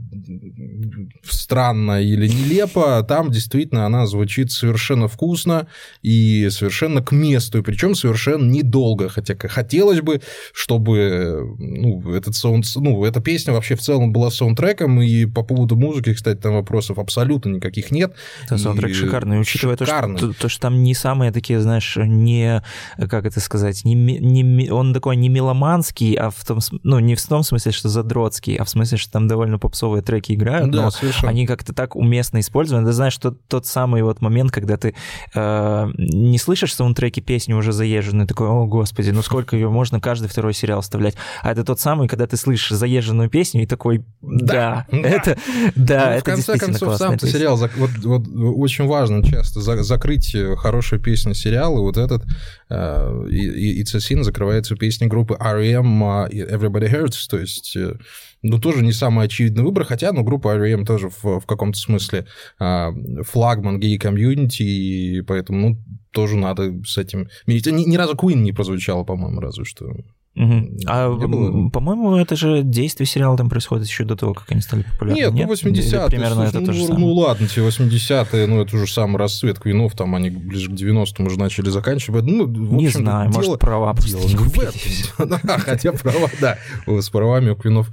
странно 1.24 2.02
или 2.02 2.28
нелепо. 2.28 3.04
Там 3.08 3.30
действительно 3.30 3.86
она 3.86 4.06
звучит 4.06 4.50
совершенно 4.52 5.08
вкусно 5.08 5.66
и 6.02 6.48
совершенно 6.50 7.02
к 7.02 7.12
месту, 7.12 7.62
причем 7.62 7.94
совершенно 7.94 8.50
недолго, 8.50 9.08
хотя 9.08 9.36
хотелось 9.48 10.00
бы, 10.00 10.20
чтобы 10.52 11.56
ну, 11.58 12.14
этот 12.14 12.34
саунд, 12.34 12.64
ну, 12.76 13.04
эта 13.04 13.20
песня 13.20 13.52
вообще 13.52 13.74
в 13.74 13.80
целом 13.80 14.12
была 14.12 14.30
саундтреком, 14.30 15.00
и 15.02 15.26
по 15.26 15.42
поводу 15.42 15.76
музыки, 15.76 16.14
кстати, 16.14 16.38
там 16.38 16.54
вопросов 16.54 16.98
абсолютно 16.98 17.50
никаких 17.50 17.90
нет. 17.90 18.14
Это 18.44 18.58
саундтрек 18.58 18.94
шикарный, 18.94 19.40
учитывая 19.40 19.76
шикарный. 19.76 20.18
То, 20.18 20.32
что, 20.32 20.42
то, 20.42 20.48
что 20.48 20.59
там 20.60 20.82
не 20.82 20.94
самые 20.94 21.32
такие, 21.32 21.60
знаешь, 21.60 21.96
не, 21.96 22.62
как 22.96 23.26
это 23.26 23.40
сказать, 23.40 23.84
не, 23.84 23.94
не, 23.94 24.70
он 24.70 24.94
такой 24.94 25.16
не 25.16 25.28
меломанский, 25.28 26.14
а 26.14 26.30
в 26.30 26.44
том, 26.44 26.58
ну, 26.82 26.98
не 26.98 27.14
в 27.14 27.26
том 27.26 27.42
смысле, 27.42 27.72
что 27.72 27.88
задротский, 27.88 28.56
а 28.56 28.64
в 28.64 28.70
смысле, 28.70 28.98
что 28.98 29.12
там 29.12 29.28
довольно 29.28 29.58
попсовые 29.58 30.02
треки 30.02 30.32
играют, 30.32 30.70
да, 30.70 30.82
но 30.84 30.90
совершенно. 30.90 31.30
они 31.30 31.46
как-то 31.46 31.72
так 31.72 31.96
уместно 31.96 32.40
использованы. 32.40 32.86
Ты 32.86 32.92
знаешь, 32.92 33.12
что 33.12 33.30
тот 33.30 33.66
самый 33.66 34.02
вот 34.02 34.20
момент, 34.20 34.52
когда 34.52 34.76
ты 34.76 34.94
э, 35.34 35.90
не 35.96 36.38
слышишь 36.38 36.74
саундтреки 36.74 37.20
песни 37.20 37.52
уже 37.52 37.72
заезженные, 37.72 38.26
такой, 38.26 38.48
о, 38.48 38.66
господи, 38.66 39.10
ну 39.10 39.22
сколько 39.22 39.56
ее 39.56 39.70
можно 39.70 40.00
каждый 40.00 40.28
второй 40.28 40.54
сериал 40.54 40.80
вставлять. 40.80 41.16
А 41.42 41.50
это 41.50 41.64
тот 41.64 41.80
самый, 41.80 42.08
когда 42.08 42.26
ты 42.26 42.36
слышишь 42.36 42.76
заезженную 42.76 43.30
песню 43.30 43.62
и 43.62 43.66
такой, 43.66 44.04
да, 44.20 44.60
да, 44.60 44.86
это, 44.92 45.38
да, 45.74 46.04
ну, 46.04 46.10
это 46.12 46.20
В 46.20 46.24
конце 46.24 46.58
концов, 46.58 46.96
сам 46.96 47.18
сериал, 47.18 47.56
вот, 47.56 47.90
вот 48.04 48.22
очень 48.56 48.86
важно 48.86 49.24
часто 49.24 49.60
закрыть 49.60 50.34
хорошую 50.56 51.00
песню 51.00 51.34
сериала, 51.34 51.80
вот 51.80 51.96
этот 51.96 52.24
uh, 52.70 53.26
It's 53.28 53.94
a 53.94 53.98
Sin 53.98 54.22
закрывается 54.22 54.76
песней 54.76 55.06
группы 55.08 55.36
R.E.M. 55.38 56.02
Uh, 56.02 56.30
Everybody 56.30 56.90
Hurts, 56.90 57.28
то 57.28 57.38
есть 57.38 57.76
э, 57.76 57.94
ну, 58.42 58.58
тоже 58.58 58.82
не 58.82 58.92
самый 58.92 59.26
очевидный 59.26 59.64
выбор, 59.64 59.84
хотя, 59.84 60.12
ну, 60.12 60.22
группа 60.22 60.54
R.E.M. 60.54 60.86
тоже 60.86 61.10
в, 61.10 61.40
в 61.40 61.46
каком-то 61.46 61.78
смысле 61.78 62.26
а, 62.58 62.92
флагман 63.22 63.78
гей-комьюнити, 63.78 64.62
и 64.62 65.20
поэтому, 65.22 65.70
ну, 65.70 65.78
тоже 66.10 66.36
надо 66.36 66.82
с 66.84 66.96
этим. 66.96 67.28
Ни, 67.46 67.60
ни 67.70 67.96
разу 67.96 68.14
Queen 68.14 68.36
не 68.36 68.52
прозвучало, 68.52 69.04
по-моему, 69.04 69.40
разве 69.40 69.64
что. 69.64 69.92
Угу. 70.36 70.70
А, 70.86 71.70
по-моему, 71.72 72.16
это 72.16 72.36
же 72.36 72.62
действие 72.62 73.06
сериала 73.06 73.36
там 73.36 73.50
происходит 73.50 73.88
еще 73.88 74.04
до 74.04 74.14
того, 74.14 74.32
как 74.32 74.52
они 74.52 74.60
стали 74.60 74.82
популярны. 74.84 75.18
Нет, 75.18 75.32
ну 75.32 75.70
80-е. 75.70 76.06
Примерно 76.06 76.34
слушай, 76.34 76.48
это 76.48 76.60
ну, 76.60 76.66
то 76.66 76.72
же 76.72 76.86
самое. 76.86 77.00
Ну 77.00 77.12
ладно, 77.14 77.48
те 77.48 77.60
80-е, 77.60 78.46
ну 78.46 78.62
это 78.62 78.76
уже 78.76 78.86
самый 78.86 79.16
расцвет 79.16 79.58
Квинов, 79.58 79.94
там 79.94 80.14
они 80.14 80.30
ближе 80.30 80.70
к 80.70 80.74
90-м 80.74 81.26
уже 81.26 81.36
начали 81.36 81.68
заканчивать. 81.70 82.24
Ну, 82.24 82.46
не 82.46 82.88
знаю, 82.88 83.30
дело, 83.30 83.42
может, 83.42 83.60
права 83.60 83.92
дело 83.94 84.22
не 84.22 84.36
в 84.36 84.58
этом. 84.58 85.40
Хотя 85.60 85.92
права, 85.92 86.30
да, 86.40 86.58
с 86.86 87.10
правами 87.10 87.50
у 87.50 87.56
Квинов 87.56 87.90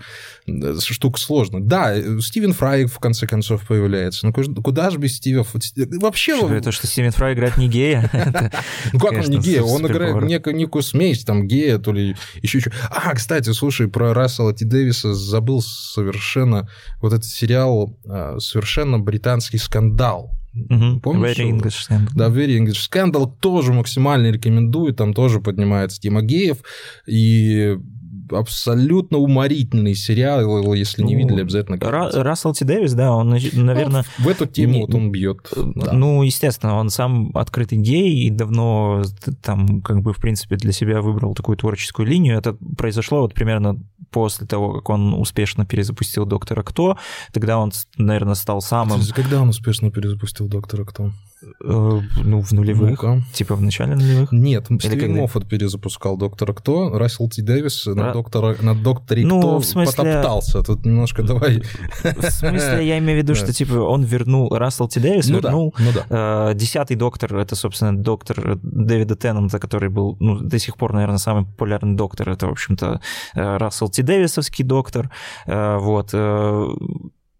штука 0.80 1.20
сложная. 1.20 1.62
Да, 1.62 1.96
Стивен 2.22 2.54
Фрай 2.54 2.86
в 2.86 3.00
конце 3.00 3.28
концов 3.28 3.68
появляется. 3.68 4.28
Ну 4.28 4.34
куда 4.62 4.90
же 4.90 4.98
без 4.98 5.18
Стива? 5.18 5.46
Вообще... 6.00 6.38
Что, 6.38 6.54
это 6.54 6.72
что 6.72 6.88
Стивен 6.88 7.12
Фрай 7.12 7.34
играет 7.34 7.58
не 7.58 7.68
гея? 7.68 8.10
Ну 8.94 9.00
как 9.00 9.14
он 9.14 9.26
не 9.26 9.38
гея? 9.38 9.64
Он 9.64 9.86
играет 9.86 10.46
некую 10.48 10.84
смесь, 10.84 11.24
там 11.24 11.48
гея, 11.48 11.78
то 11.78 11.92
ли 11.92 12.16
еще 12.42 12.60
что. 12.60 12.72
А, 12.90 13.14
кстати, 13.14 13.52
слушай, 13.52 13.88
про 13.88 14.14
Рассела 14.14 14.54
Ти 14.54 14.66
Дэвиса 14.66 15.14
забыл 15.14 15.62
совершенно 15.62 16.70
вот 17.02 17.14
этот 17.14 17.26
сериал 17.26 17.98
а, 18.08 18.40
совершенно 18.40 19.00
британский 19.00 19.58
скандал. 19.58 20.38
Угу. 20.54 21.00
Помнишь? 21.02 21.38
Very 21.38 21.52
English 21.52 21.88
Scandal. 21.88 22.10
Да, 22.16 22.28
Very 22.30 22.58
English 22.58 22.90
Scandal 22.90 23.32
тоже 23.40 23.74
максимально 23.74 24.32
рекомендую, 24.32 24.94
там 24.94 25.14
тоже 25.14 25.40
поднимается 25.40 26.00
тема 26.00 26.22
геев, 26.22 26.58
и 27.06 27.78
абсолютно 28.32 29.18
уморительный 29.18 29.96
сериал, 29.96 30.74
если 30.74 31.04
не 31.04 31.16
ну, 31.16 31.20
видели, 31.22 31.42
обязательно. 31.42 31.78
Рассел 31.80 32.54
Ти 32.54 32.66
Дэвис, 32.66 32.94
да, 32.94 33.14
он, 33.14 33.30
наверное... 33.30 34.06
Ну, 34.18 34.26
в 34.26 34.28
эту 34.28 34.46
тему 34.46 34.74
не, 34.74 34.82
вот 34.82 34.96
он 34.96 35.12
бьет. 35.12 35.50
Да. 35.56 35.94
Ну, 35.94 36.24
естественно, 36.24 36.76
он 36.78 36.90
сам 36.90 37.32
открытый 37.36 37.78
гей 37.78 38.26
и 38.26 38.30
давно 38.30 39.04
там, 39.42 39.82
как 39.82 40.02
бы, 40.02 40.14
в 40.14 40.18
принципе, 40.18 40.56
для 40.56 40.72
себя 40.72 41.02
выбрал 41.02 41.36
такую 41.36 41.58
творческую 41.58 42.08
линию. 42.08 42.38
Это 42.38 42.58
произошло 42.78 43.22
вот 43.22 43.34
примерно 43.34 43.78
после 44.12 44.48
того, 44.48 44.74
как 44.74 44.90
он 44.90 45.14
успешно 45.14 45.66
перезапустил 45.66 46.26
«Доктора 46.26 46.64
Кто». 46.64 46.98
Тогда 47.34 47.58
он, 47.58 47.72
наверное, 47.98 48.36
стал 48.36 48.62
самым... 48.62 49.02
Когда 49.14 49.42
он 49.42 49.50
успешно 49.50 49.92
перезапустил 49.92 50.48
«Доктора 50.48 50.86
Кто»? 50.86 51.12
Э, 51.44 52.00
ну, 52.24 52.42
в 52.42 52.52
нулевых. 52.52 53.04
ну 53.04 53.22
Типа 53.32 53.56
в 53.56 53.62
начале 53.62 53.96
нулевых? 53.96 54.32
Нет, 54.32 54.72
Или 54.72 54.80
Стивен 54.80 55.00
когда... 55.00 55.22
Моффат 55.22 55.48
перезапускал 55.48 56.18
«Доктора 56.18 56.54
Кто», 56.54 56.98
Рассел 56.98 57.30
Ти 57.30 57.44
Дэвис 57.44 57.86
Ра... 57.86 57.94
на, 57.94 58.14
доктора, 58.14 58.56
на 58.60 58.74
«Докторе 58.74 59.24
ну, 59.24 59.40
Кто» 59.40 59.60
в 59.60 59.66
смысле... 59.66 59.96
потоптался. 59.96 60.64
Тут 60.64 60.86
немножко 60.86 61.22
давай... 61.22 61.62
В 62.04 62.32
смысле, 62.32 62.88
я 62.88 62.98
имею 62.98 63.20
в 63.20 63.24
виду, 63.24 63.36
что 63.36 63.54
типа 63.54 63.74
он 63.74 64.04
вернул, 64.04 64.50
Рассел 64.50 64.88
Ти 64.88 65.00
Дэвис 65.00 65.28
ну, 65.28 65.40
вернул 65.40 65.76
да, 65.78 65.84
ну, 65.84 65.92
да. 65.94 66.50
Э, 66.50 66.56
десятый 66.56 66.96
доктор, 66.96 67.36
это, 67.36 67.56
собственно, 67.56 67.96
доктор 67.96 68.58
Дэвида 68.64 69.16
Теннанта, 69.16 69.60
который 69.60 69.90
был, 69.90 70.18
ну, 70.20 70.40
до 70.40 70.58
сих 70.58 70.76
пор, 70.76 70.94
наверное, 70.94 71.20
самый 71.20 71.46
популярный 71.46 71.96
доктор, 71.96 72.30
это, 72.30 72.48
в 72.48 72.52
общем-то, 72.52 73.00
э, 73.36 73.58
Рассел 73.58 73.90
Ти 73.90 74.02
Дэвисовский 74.02 74.64
доктор, 74.64 75.12
вот, 75.46 76.14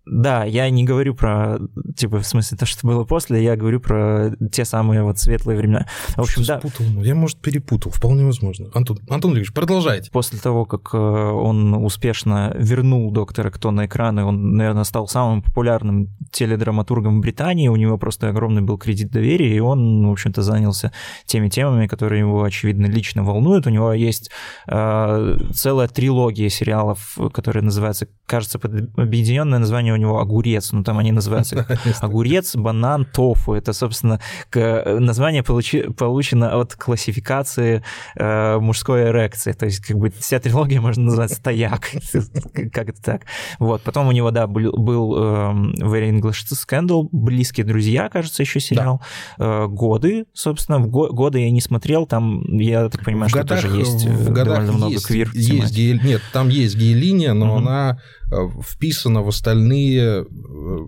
да, 0.10 0.44
я 0.44 0.70
не 0.70 0.84
говорю 0.84 1.14
про, 1.14 1.60
типа, 1.96 2.20
в 2.20 2.28
смысле, 2.28 2.58
то, 2.58 2.66
что 2.66 2.88
было 2.88 3.04
после, 3.04 3.44
я 3.44 3.56
говорю 3.56 3.80
про 3.80 4.32
те 4.52 4.66
самые 4.66 5.04
вот 5.04 5.20
светлые 5.20 5.58
времена. 5.58 5.88
В 6.16 6.22
общем, 6.22 6.44
что 6.44 6.54
да. 6.54 6.60
Спутал? 6.60 7.04
Я, 7.04 7.16
может, 7.16 7.40
перепутал, 7.40 7.92
вполне 7.92 8.26
возможно. 8.26 8.68
Антон, 8.74 9.00
Антон 9.10 9.36
Ильич, 9.36 9.54
продолжайте. 9.54 10.10
После 10.12 10.40
того, 10.40 10.66
как 10.66 10.94
э, 10.94 10.98
он 10.98 11.74
успешно 11.74 12.54
вернул 12.58 13.12
доктора 13.12 13.50
Кто 13.52 13.72
на 13.72 13.86
экраны, 13.86 14.24
он, 14.24 14.54
наверное, 14.56 14.84
стал 14.84 15.08
самым 15.08 15.42
популярным 15.42 16.16
теледраматургом 16.32 17.18
в 17.18 17.22
Британии, 17.22 17.68
у 17.68 17.76
него 17.76 17.98
просто 17.98 18.30
огромный 18.30 18.62
был 18.62 18.78
кредит 18.78 19.12
доверия, 19.12 19.56
и 19.56 19.60
он, 19.60 20.08
в 20.08 20.12
общем-то, 20.12 20.42
занялся 20.42 20.92
теми 21.26 21.50
темами, 21.50 21.88
которые 21.88 22.20
его, 22.20 22.44
очевидно, 22.44 22.86
лично 22.86 23.24
волнуют. 23.24 23.68
У 23.68 23.70
него 23.70 23.94
есть 23.94 24.32
э, 24.68 25.38
целая 25.54 25.88
трилогия 25.88 26.50
сериалов, 26.50 27.18
которые 27.34 27.64
называются, 27.64 28.08
кажется, 28.26 28.60
под 28.60 28.98
объединенное 28.98 29.60
название 29.60 29.97
у 29.98 30.02
него 30.02 30.20
огурец, 30.20 30.72
ну 30.72 30.84
там 30.84 30.98
они 31.00 31.12
называются 31.12 31.66
огурец, 32.02 32.56
банан, 32.56 33.06
тофу. 33.06 33.54
Это, 33.54 33.74
собственно, 33.74 34.20
название 34.54 35.44
получи, 35.44 35.84
получено 35.84 36.60
от 36.60 36.76
классификации 36.76 37.84
э, 38.16 38.60
мужской 38.60 39.10
эрекции. 39.10 39.52
То 39.52 39.66
есть, 39.66 39.80
как 39.80 39.98
бы 39.98 40.12
вся 40.12 40.40
трилогия 40.40 40.80
можно 40.82 41.04
назвать 41.04 41.34
стояк. 41.34 41.92
Как 42.54 42.90
это 42.90 43.02
так? 43.02 43.22
Вот. 43.60 43.82
Потом 43.82 44.08
у 44.08 44.12
него, 44.12 44.32
да, 44.32 44.48
был, 44.48 44.72
был 44.72 45.16
э, 45.18 45.20
Very 45.82 46.12
English 46.12 46.46
Scandal, 46.52 47.08
близкие 47.12 47.66
друзья, 47.66 48.10
кажется, 48.10 48.44
еще 48.44 48.60
сериал. 48.60 49.02
Да. 49.38 49.64
Э, 49.64 49.68
годы, 49.68 50.26
собственно, 50.34 50.80
в 50.80 50.88
го- 50.88 51.10
годы 51.12 51.40
я 51.40 51.52
не 51.52 51.62
смотрел, 51.62 52.06
там, 52.06 52.44
я 52.58 52.90
так 52.90 53.04
понимаю, 53.04 53.28
в 53.28 53.32
что 53.32 53.40
годах, 53.40 53.62
тоже 53.62 53.76
есть 53.76 54.06
в 54.06 54.32
довольно 54.32 54.72
много 54.72 55.00
квир. 55.00 55.32
Есть 55.34 55.74
гей, 55.74 56.00
нет, 56.04 56.22
там 56.34 56.50
есть 56.50 56.76
гей-линия, 56.76 57.34
но 57.34 57.48
угу. 57.48 57.58
она 57.58 57.88
Э, 57.88 58.17
вписана 58.62 59.22
в 59.22 59.30
остальные 59.30 60.02
э, 60.02 60.26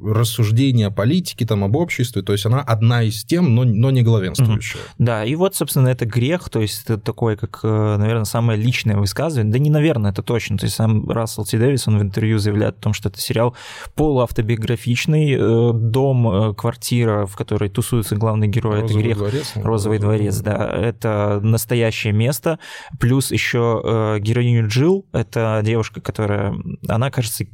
рассуждения 0.05 0.87
о 0.87 0.91
политике, 0.91 1.45
там, 1.45 1.63
об 1.63 1.75
обществе, 1.75 2.21
то 2.21 2.33
есть 2.33 2.45
она 2.45 2.61
одна 2.61 3.03
из 3.03 3.23
тем, 3.23 3.55
но, 3.55 3.63
но 3.63 3.91
не 3.91 4.01
главенствующая. 4.01 4.79
Угу. 4.81 4.89
Да, 4.97 5.23
и 5.23 5.35
вот, 5.35 5.55
собственно, 5.55 5.87
это 5.87 6.05
грех, 6.05 6.49
то 6.49 6.59
есть 6.59 6.83
это 6.83 6.97
такое, 6.97 7.37
как, 7.37 7.61
э, 7.63 7.95
наверное, 7.97 8.25
самое 8.25 8.59
личное 8.59 8.97
высказывание, 8.97 9.53
да 9.53 9.59
не, 9.59 9.69
наверное, 9.69 10.11
это 10.11 10.21
точно, 10.21 10.57
то 10.57 10.65
есть 10.65 10.75
сам 10.75 11.09
Рассел 11.09 11.45
Ти 11.45 11.57
Дэвис, 11.57 11.87
он 11.87 11.99
в 11.99 12.01
интервью 12.01 12.39
заявляет 12.39 12.77
о 12.77 12.81
том, 12.81 12.93
что 12.93 13.09
это 13.09 13.21
сериал 13.21 13.55
полуавтобиографичный, 13.95 15.37
дом, 15.73 16.55
квартира, 16.55 17.25
в 17.25 17.35
которой 17.35 17.69
тусуется 17.69 18.15
главный 18.15 18.47
герой, 18.47 18.81
Розовый 18.81 18.91
это 18.91 19.03
грех. 19.03 19.17
Дворец, 19.17 19.51
Розовый 19.55 19.99
дворец, 19.99 20.37
да, 20.39 20.69
это 20.69 21.39
настоящее 21.41 22.13
место, 22.13 22.59
плюс 22.99 23.31
еще 23.31 24.17
героиню 24.19 24.67
Джилл, 24.67 25.05
это 25.13 25.61
девушка, 25.63 26.01
которая, 26.01 26.55
она, 26.87 27.09
кажется, 27.11 27.28
кажется, 27.29 27.45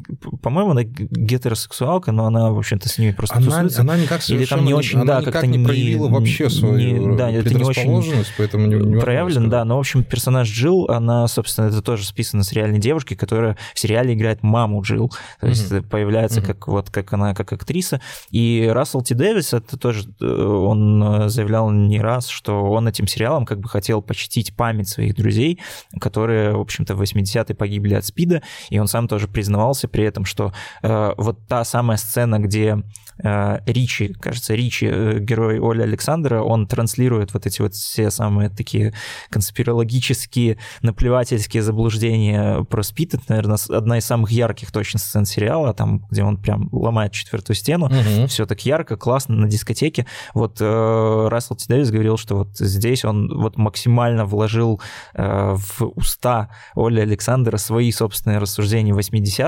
по-моему, 0.42 0.72
она 0.72 0.84
гетеросексуалка, 0.84 2.12
но 2.12 2.26
она, 2.26 2.52
в 2.52 2.58
общем-то, 2.58 2.90
с 2.90 2.98
ними 2.98 3.12
просто 3.12 3.38
она, 3.38 3.46
тусуется. 3.46 3.82
Она 3.82 3.98
никак 3.98 4.30
Или 4.30 4.46
там 4.46 4.66
не 4.66 4.74
очень, 4.74 5.00
она 5.00 5.20
да, 5.20 5.22
как-то 5.22 5.48
не 5.48 5.58
не 5.58 5.66
проявила 5.66 6.08
вообще 6.08 6.50
свою 6.50 7.10
не, 7.10 7.18
да, 7.18 7.30
это 7.30 7.54
не 7.54 7.64
очень 7.64 8.24
поэтому 8.38 8.68
не, 8.68 8.76
не 8.76 9.00
проявлен, 9.00 9.50
да, 9.50 9.66
но, 9.66 9.78
в 9.78 9.80
общем, 9.80 10.04
персонаж 10.04 10.50
Джилл, 10.50 10.86
она, 10.90 11.28
собственно, 11.28 11.68
это 11.68 11.82
тоже 11.82 12.06
списано 12.06 12.44
с 12.44 12.52
реальной 12.54 12.80
девушкой, 12.80 13.16
которая 13.16 13.58
в 13.74 13.80
сериале 13.80 14.14
играет 14.14 14.44
маму 14.44 14.82
Джилл, 14.82 15.12
то 15.40 15.48
есть 15.48 15.72
mm-hmm. 15.72 15.90
появляется 15.90 16.40
mm-hmm. 16.40 16.46
как 16.46 16.68
вот 16.68 16.90
как 16.90 17.14
она 17.14 17.34
как 17.34 17.54
актриса. 17.54 18.02
И 18.32 18.70
Рассел 18.72 19.02
Ти 19.02 19.14
Дэвис, 19.14 19.54
это 19.54 19.78
тоже, 19.78 20.08
э, 20.22 20.26
он 20.26 21.30
заявлял 21.30 21.70
не 21.72 22.00
раз, 22.00 22.28
что 22.28 22.64
он 22.64 22.88
этим 22.88 23.08
сериалом 23.08 23.46
как 23.46 23.60
бы 23.60 23.70
хотел 23.70 24.02
почтить 24.02 24.56
память 24.56 24.90
своих 24.90 25.16
друзей, 25.16 25.60
которые, 26.00 26.54
в 26.54 26.60
общем-то, 26.60 26.96
в 26.96 27.02
80-е 27.02 27.56
погибли 27.56 27.94
от 27.94 28.06
СПИДа, 28.06 28.42
и 28.70 28.80
он 28.80 28.88
сам 28.88 29.08
тоже 29.08 29.28
признавался 29.66 29.88
при 29.88 30.04
этом, 30.04 30.26
что 30.26 30.54
э, 30.84 31.14
вот 31.18 31.48
та 31.48 31.64
самая 31.64 31.98
сцена, 31.98 32.40
где 32.40 32.84
э, 33.24 33.60
Ричи, 33.66 34.14
кажется, 34.14 34.56
Ричи, 34.56 34.88
э, 34.90 35.20
герой 35.20 35.60
Оли 35.60 35.82
Александра, 35.82 36.42
он 36.42 36.68
транслирует 36.68 37.34
вот 37.34 37.46
эти 37.46 37.62
вот 37.62 37.74
все 37.74 38.12
самые 38.12 38.50
такие 38.50 38.94
конспирологические, 39.30 40.58
наплевательские 40.82 41.64
заблуждения 41.64 42.64
про 42.66 42.84
СПИД. 42.84 43.16
Это, 43.16 43.24
наверное, 43.30 43.58
одна 43.70 43.98
из 43.98 44.06
самых 44.06 44.32
ярких 44.32 44.72
точно 44.72 45.00
сцен 45.00 45.26
сериала, 45.26 45.74
там, 45.74 46.06
где 46.12 46.24
он 46.24 46.38
прям 46.38 46.70
ломает 46.72 47.12
четвертую 47.12 47.56
стену, 47.56 47.88
угу. 47.88 48.28
все 48.28 48.46
так 48.46 48.66
ярко, 48.66 48.98
классно 48.98 49.36
на 49.36 49.48
дискотеке. 49.48 50.06
Вот 50.34 50.58
э, 50.60 51.28
Рассел 51.30 51.56
Ти 51.56 51.66
Дэвис 51.68 51.92
говорил, 51.92 52.18
что 52.18 52.36
вот 52.38 52.58
здесь 52.58 53.06
он 53.06 53.30
вот 53.42 53.58
максимально 53.58 54.26
вложил 54.26 54.82
э, 55.14 55.56
в 55.56 55.92
уста 55.96 56.50
Оли 56.76 57.02
Александра 57.02 57.58
свои 57.58 57.92
собственные 57.92 58.40
рассуждения 58.40 58.94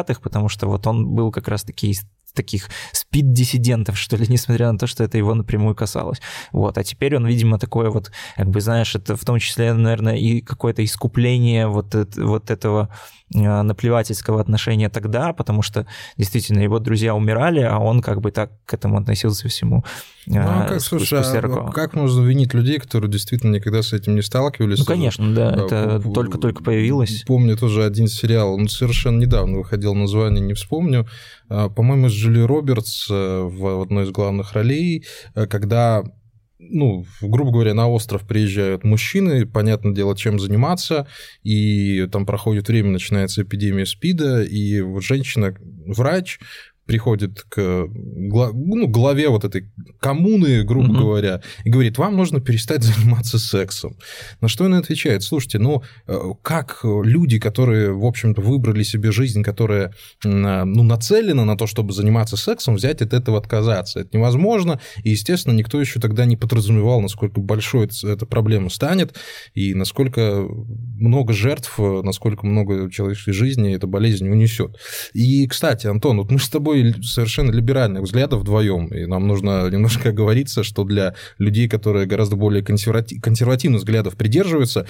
80-х, 0.08 0.22
потому 0.22 0.50
что 0.50 0.68
вот 0.68 0.88
он 0.88 1.08
был 1.14 1.32
как 1.32 1.48
раз-таки 1.48 1.96
таких 2.34 2.70
спид-диссидентов, 2.92 3.98
что 3.98 4.16
ли, 4.18 4.26
несмотря 4.30 4.72
на 4.72 4.78
то, 4.78 4.88
что 4.88 5.04
это 5.04 5.18
его 5.18 5.34
напрямую 5.34 5.76
касалось. 5.76 6.22
Вот, 6.52 6.78
а 6.78 6.84
теперь 6.84 7.16
он, 7.16 7.26
видимо, 7.26 7.60
такое 7.60 7.90
вот, 7.90 8.12
как 8.36 8.50
бы, 8.50 8.62
знаешь, 8.62 8.96
это 8.96 9.16
в 9.16 9.26
том 9.26 9.40
числе, 9.40 9.74
наверное, 9.74 10.16
и 10.16 10.42
какое-то 10.42 10.84
искупление 10.84 11.68
вот, 11.68 11.94
вот 12.18 12.52
этого 12.52 12.90
Э, 13.36 13.62
наплевательского 13.62 14.40
отношения 14.40 14.90
тогда, 14.90 15.34
потому 15.34 15.62
что 15.62 15.86
действительно 16.16 16.62
его 16.62 16.80
друзья 16.80 17.14
умирали, 17.14 17.60
а 17.60 17.78
он 17.78 18.02
как 18.02 18.22
бы 18.22 18.32
так 18.32 18.52
к 18.66 18.74
этому 18.74 18.98
относился 18.98 19.50
всему. 19.50 19.84
Ну, 20.28 20.40
а 20.40 20.66
как, 20.66 20.80
слушай, 20.80 21.20
а 21.20 21.72
как 21.72 21.94
можно 21.94 22.24
винить 22.24 22.54
людей, 22.54 22.80
которые 22.80 23.12
действительно 23.12 23.56
никогда 23.56 23.82
с 23.82 23.92
этим 23.92 24.16
не 24.16 24.22
сталкивались? 24.22 24.80
Ну, 24.80 24.86
конечно, 24.86 25.34
да, 25.36 25.50
а, 25.50 25.66
это 25.66 26.14
только-только 26.14 26.64
появилось. 26.64 27.24
Помню 27.28 27.58
тоже 27.58 27.84
один 27.84 28.08
сериал, 28.08 28.54
он 28.54 28.70
совершенно 28.70 29.20
недавно 29.20 29.58
выходил, 29.58 29.94
название 29.94 30.42
не 30.42 30.54
вспомню, 30.54 31.06
а, 31.50 31.68
по-моему, 31.68 32.08
с 32.08 32.14
Джули 32.28 32.42
Робертс 32.42 33.08
э, 33.10 33.42
в 33.42 33.82
одной 33.82 34.04
из 34.06 34.12
главных 34.12 34.54
ролей, 34.54 35.06
э, 35.34 35.48
когда 35.48 36.04
ну, 36.60 37.06
грубо 37.22 37.52
говоря, 37.52 37.74
на 37.76 37.88
остров 37.88 38.28
приезжают 38.28 38.84
мужчины, 38.84 39.46
понятное 39.46 39.94
дело, 39.94 40.18
чем 40.18 40.40
заниматься, 40.40 41.08
и 41.44 42.08
там 42.12 42.26
проходит 42.26 42.68
время, 42.68 42.90
начинается 42.90 43.44
эпидемия 43.44 43.86
СПИДа, 43.86 44.42
и 44.42 44.82
вот 44.82 45.04
женщина, 45.04 45.56
врач, 45.86 46.40
приходит 46.88 47.44
к 47.50 47.88
ну, 47.90 48.88
главе 48.88 49.30
вот 49.30 49.44
этой 49.44 49.70
коммуны, 50.00 50.64
грубо 50.64 50.88
угу. 50.88 50.98
говоря, 51.00 51.42
и 51.64 51.70
говорит, 51.70 51.98
вам 51.98 52.16
нужно 52.16 52.40
перестать 52.40 52.84
заниматься 52.84 53.38
сексом. 53.38 53.98
На 54.42 54.48
что 54.48 54.66
она 54.66 54.80
отвечает, 54.80 55.24
слушайте, 55.24 55.60
ну, 55.60 55.84
э, 56.08 56.18
как 56.42 56.80
люди, 56.84 57.40
которые, 57.40 57.94
в 57.94 58.06
общем-то, 58.06 58.42
выбрали 58.42 58.84
себе 58.84 59.12
жизнь, 59.12 59.44
которая, 59.44 59.94
ну, 60.24 60.84
нацелена 60.84 61.46
на 61.46 61.58
то, 61.58 61.68
чтобы 61.68 61.94
заниматься 61.94 62.38
сексом, 62.38 62.76
взять 62.76 63.02
от 63.02 63.14
этого 63.14 63.38
отказаться? 63.38 64.00
Это 64.00 64.18
невозможно, 64.18 64.80
и, 65.04 65.12
естественно, 65.12 65.54
никто 65.54 65.80
еще 65.80 66.00
тогда 66.00 66.26
не 66.26 66.38
подразумевал, 66.38 67.02
насколько 67.02 67.42
большой 67.42 67.90
эта 68.04 68.26
проблема 68.26 68.70
станет, 68.70 69.16
и 69.54 69.74
насколько 69.74 70.48
много 71.00 71.34
жертв, 71.34 71.78
насколько 71.78 72.46
много 72.46 72.90
человеческой 72.92 73.34
жизни 73.34 73.76
эта 73.76 73.88
болезнь 73.88 74.28
унесет. 74.28 74.78
И, 75.14 75.48
кстати, 75.48 75.88
Антон, 75.88 76.18
вот 76.18 76.32
мы 76.32 76.40
с 76.40 76.50
тобой 76.50 76.96
совершенно 77.04 77.52
либеральных 77.52 78.04
взглядов 78.04 78.42
вдвоем, 78.42 78.88
и 78.88 79.06
нам 79.06 79.28
нужно 79.28 79.68
немножко 79.72 80.12
говориться, 80.12 80.64
что 80.64 80.84
для 80.84 81.16
людей, 81.38 81.68
которые 81.68 82.06
гораздо 82.06 82.36
более 82.36 82.64
консерватив, 82.64 83.22
консервативных 83.22 83.80
взглядов 83.80 84.16
придерживаются, 84.16 84.88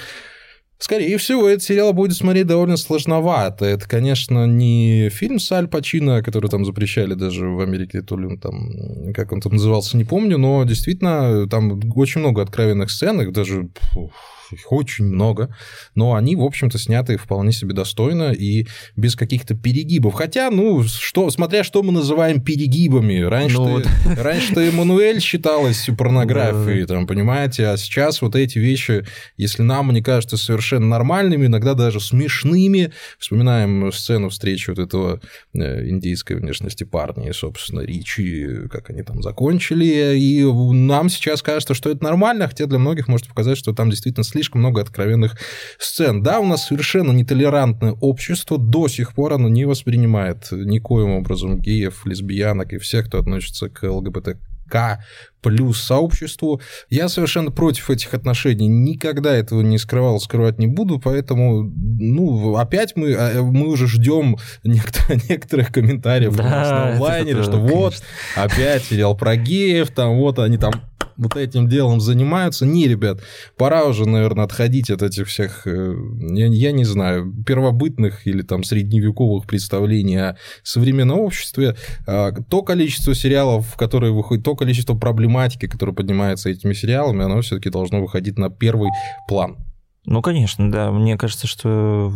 Скорее 0.79 1.17
всего, 1.17 1.47
этот 1.49 1.63
сериал 1.63 1.91
будет 1.91 2.15
смотреть 2.15 2.45
довольно 2.45 2.77
сложновато. 2.77 3.65
Это, 3.65 3.89
конечно, 3.89 4.45
не 4.45 5.09
фильм 5.09 5.39
с 5.39 5.51
Аль 5.51 5.67
Пачино, 5.67 6.21
который 6.21 6.51
там 6.51 6.65
запрещали 6.65 7.15
даже 7.15 7.47
в 7.47 7.59
Америке, 7.61 8.03
то 8.03 8.15
ли 8.15 8.27
он 8.27 8.37
там, 8.37 9.11
как 9.13 9.31
он 9.31 9.41
там 9.41 9.53
назывался, 9.53 9.97
не 9.97 10.03
помню, 10.03 10.37
но 10.37 10.63
действительно 10.65 11.49
там 11.49 11.81
очень 11.95 12.21
много 12.21 12.43
откровенных 12.43 12.91
сцен, 12.91 13.19
их 13.21 13.31
даже 13.31 13.69
их 14.51 14.71
очень 14.71 15.05
много, 15.05 15.55
но 15.95 16.15
они, 16.15 16.35
в 16.35 16.41
общем-то, 16.41 16.77
сняты 16.77 17.17
вполне 17.17 17.51
себе 17.51 17.73
достойно 17.73 18.31
и 18.31 18.67
без 18.95 19.15
каких-то 19.15 19.55
перегибов. 19.55 20.13
Хотя, 20.13 20.49
ну, 20.49 20.83
что, 20.83 21.29
смотря 21.29 21.63
что 21.63 21.83
мы 21.83 21.91
называем 21.91 22.41
перегибами. 22.41 23.21
Раньше-то, 23.21 23.63
ну, 23.63 23.71
вот. 23.77 23.87
раньше-то 24.17 24.61
Эммануэль 24.61 25.21
считалась 25.21 25.89
порнографией, 25.97 26.85
там, 26.85 27.07
понимаете, 27.07 27.67
а 27.67 27.77
сейчас 27.77 28.21
вот 28.21 28.35
эти 28.35 28.59
вещи, 28.59 29.05
если 29.37 29.63
нам 29.63 29.89
они 29.89 30.01
кажутся 30.01 30.37
совершенно 30.37 30.87
нормальными, 30.87 31.47
иногда 31.47 31.73
даже 31.73 31.99
смешными, 31.99 32.91
вспоминаем 33.19 33.91
сцену 33.91 34.29
встречи 34.29 34.69
вот 34.69 34.79
этого 34.79 35.21
э, 35.53 35.89
индийской 35.89 36.37
внешности 36.37 36.83
парня 36.83 37.29
и, 37.29 37.33
собственно, 37.33 37.81
Ричи, 37.81 38.67
как 38.69 38.89
они 38.89 39.03
там 39.03 39.21
закончили, 39.21 40.17
и 40.17 40.43
нам 40.43 41.09
сейчас 41.09 41.41
кажется, 41.41 41.73
что 41.73 41.89
это 41.89 42.03
нормально, 42.03 42.47
хотя 42.47 42.65
для 42.65 42.79
многих 42.79 43.07
может 43.07 43.27
показать, 43.27 43.57
что 43.57 43.73
там 43.73 43.89
действительно 43.89 44.23
слишком 44.37 44.61
много 44.61 44.81
откровенных 44.81 45.35
сцен. 45.79 46.21
Да, 46.21 46.39
у 46.39 46.45
нас 46.45 46.67
совершенно 46.67 47.11
нетолерантное 47.11 47.93
общество, 47.93 48.59
до 48.59 48.87
сих 48.87 49.13
пор 49.13 49.33
оно 49.33 49.49
не 49.49 49.65
воспринимает 49.65 50.47
никоим 50.51 51.11
образом 51.11 51.59
геев, 51.59 52.05
лесбиянок 52.05 52.73
и 52.73 52.77
всех, 52.77 53.07
кто 53.07 53.17
относится 53.17 53.69
к 53.69 53.83
ЛГБТ 53.83 54.37
к 54.69 54.99
плюс 55.41 55.81
сообществу. 55.81 56.61
Я 56.89 57.07
совершенно 57.07 57.51
против 57.51 57.89
этих 57.89 58.13
отношений, 58.13 58.67
никогда 58.67 59.33
этого 59.33 59.61
не 59.61 59.77
скрывал, 59.77 60.19
скрывать 60.19 60.59
не 60.59 60.67
буду, 60.67 60.99
поэтому, 60.99 61.63
ну, 61.63 62.57
опять 62.57 62.95
мы, 62.97 63.13
а, 63.13 63.41
мы 63.41 63.69
уже 63.69 63.87
ждем 63.87 64.37
некоторых 64.63 65.71
комментариев 65.71 66.35
да, 66.35 66.43
на 66.43 66.91
онлайнере, 66.91 67.43
что 67.43 67.53
конечно. 67.53 67.75
вот, 67.75 68.03
опять 68.35 68.83
сериал 68.83 69.15
про 69.15 69.37
геев, 69.37 69.89
там 69.91 70.17
вот 70.17 70.37
они 70.39 70.57
там 70.57 70.73
вот 71.17 71.35
этим 71.35 71.67
делом 71.67 71.99
занимаются. 71.99 72.65
Не, 72.65 72.87
ребят, 72.87 73.21
пора 73.57 73.85
уже, 73.85 74.07
наверное, 74.07 74.45
отходить 74.45 74.89
от 74.89 75.01
этих 75.01 75.27
всех, 75.27 75.65
э, 75.65 75.95
я, 76.33 76.47
я 76.47 76.71
не 76.71 76.85
знаю, 76.85 77.33
первобытных 77.45 78.27
или 78.27 78.41
там 78.41 78.63
средневековых 78.63 79.45
представлений 79.45 80.17
о 80.17 80.37
современном 80.63 81.19
обществе. 81.19 81.75
А, 82.05 82.31
то 82.31 82.61
количество 82.61 83.15
сериалов, 83.15 83.75
которые 83.75 84.13
выходят, 84.13 84.43
то 84.45 84.55
количество 84.55 84.95
проблематики, 84.95 85.67
которое 85.67 85.93
поднимается 85.93 86.49
этими 86.49 86.73
сериалами, 86.73 87.23
оно 87.23 87.41
все-таки 87.41 87.69
должно 87.69 88.01
выходить 88.01 88.37
на 88.37 88.49
первый 88.49 88.89
план. 89.27 89.66
Ну, 90.09 90.21
конечно, 90.21 90.71
да. 90.71 90.89
Мне 90.89 91.17
кажется, 91.17 91.47
что 91.47 92.13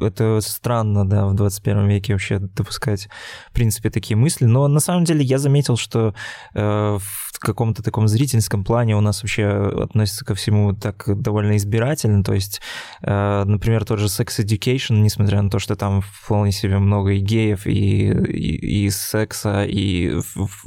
это 0.00 0.40
странно, 0.42 1.08
да, 1.08 1.28
в 1.28 1.34
21 1.34 1.86
веке 1.86 2.12
вообще 2.12 2.40
допускать, 2.40 3.08
в 3.50 3.52
принципе, 3.52 3.88
такие 3.88 4.16
мысли. 4.16 4.46
Но 4.46 4.66
на 4.66 4.80
самом 4.80 5.04
деле 5.04 5.22
я 5.22 5.38
заметил, 5.38 5.76
что 5.76 6.12
э, 6.54 6.98
в 6.98 7.38
каком-то 7.38 7.84
таком 7.84 8.08
зрительском 8.08 8.64
плане 8.64 8.96
у 8.96 9.00
нас 9.00 9.22
вообще 9.22 9.46
относится 9.46 10.24
ко 10.24 10.34
всему 10.34 10.74
так 10.74 11.04
довольно 11.22 11.56
избирательно. 11.56 12.24
То 12.24 12.34
есть, 12.34 12.60
э, 13.02 13.44
например, 13.44 13.84
тот 13.84 14.00
же 14.00 14.06
Sex 14.06 14.44
Education, 14.44 14.96
несмотря 14.96 15.40
на 15.40 15.50
то, 15.50 15.60
что 15.60 15.76
там 15.76 16.02
вполне 16.02 16.50
себе 16.50 16.78
много 16.78 17.12
и 17.12 17.20
геев, 17.20 17.64
и, 17.64 18.10
и, 18.10 18.86
и 18.86 18.90
секса, 18.90 19.64
и 19.64 20.18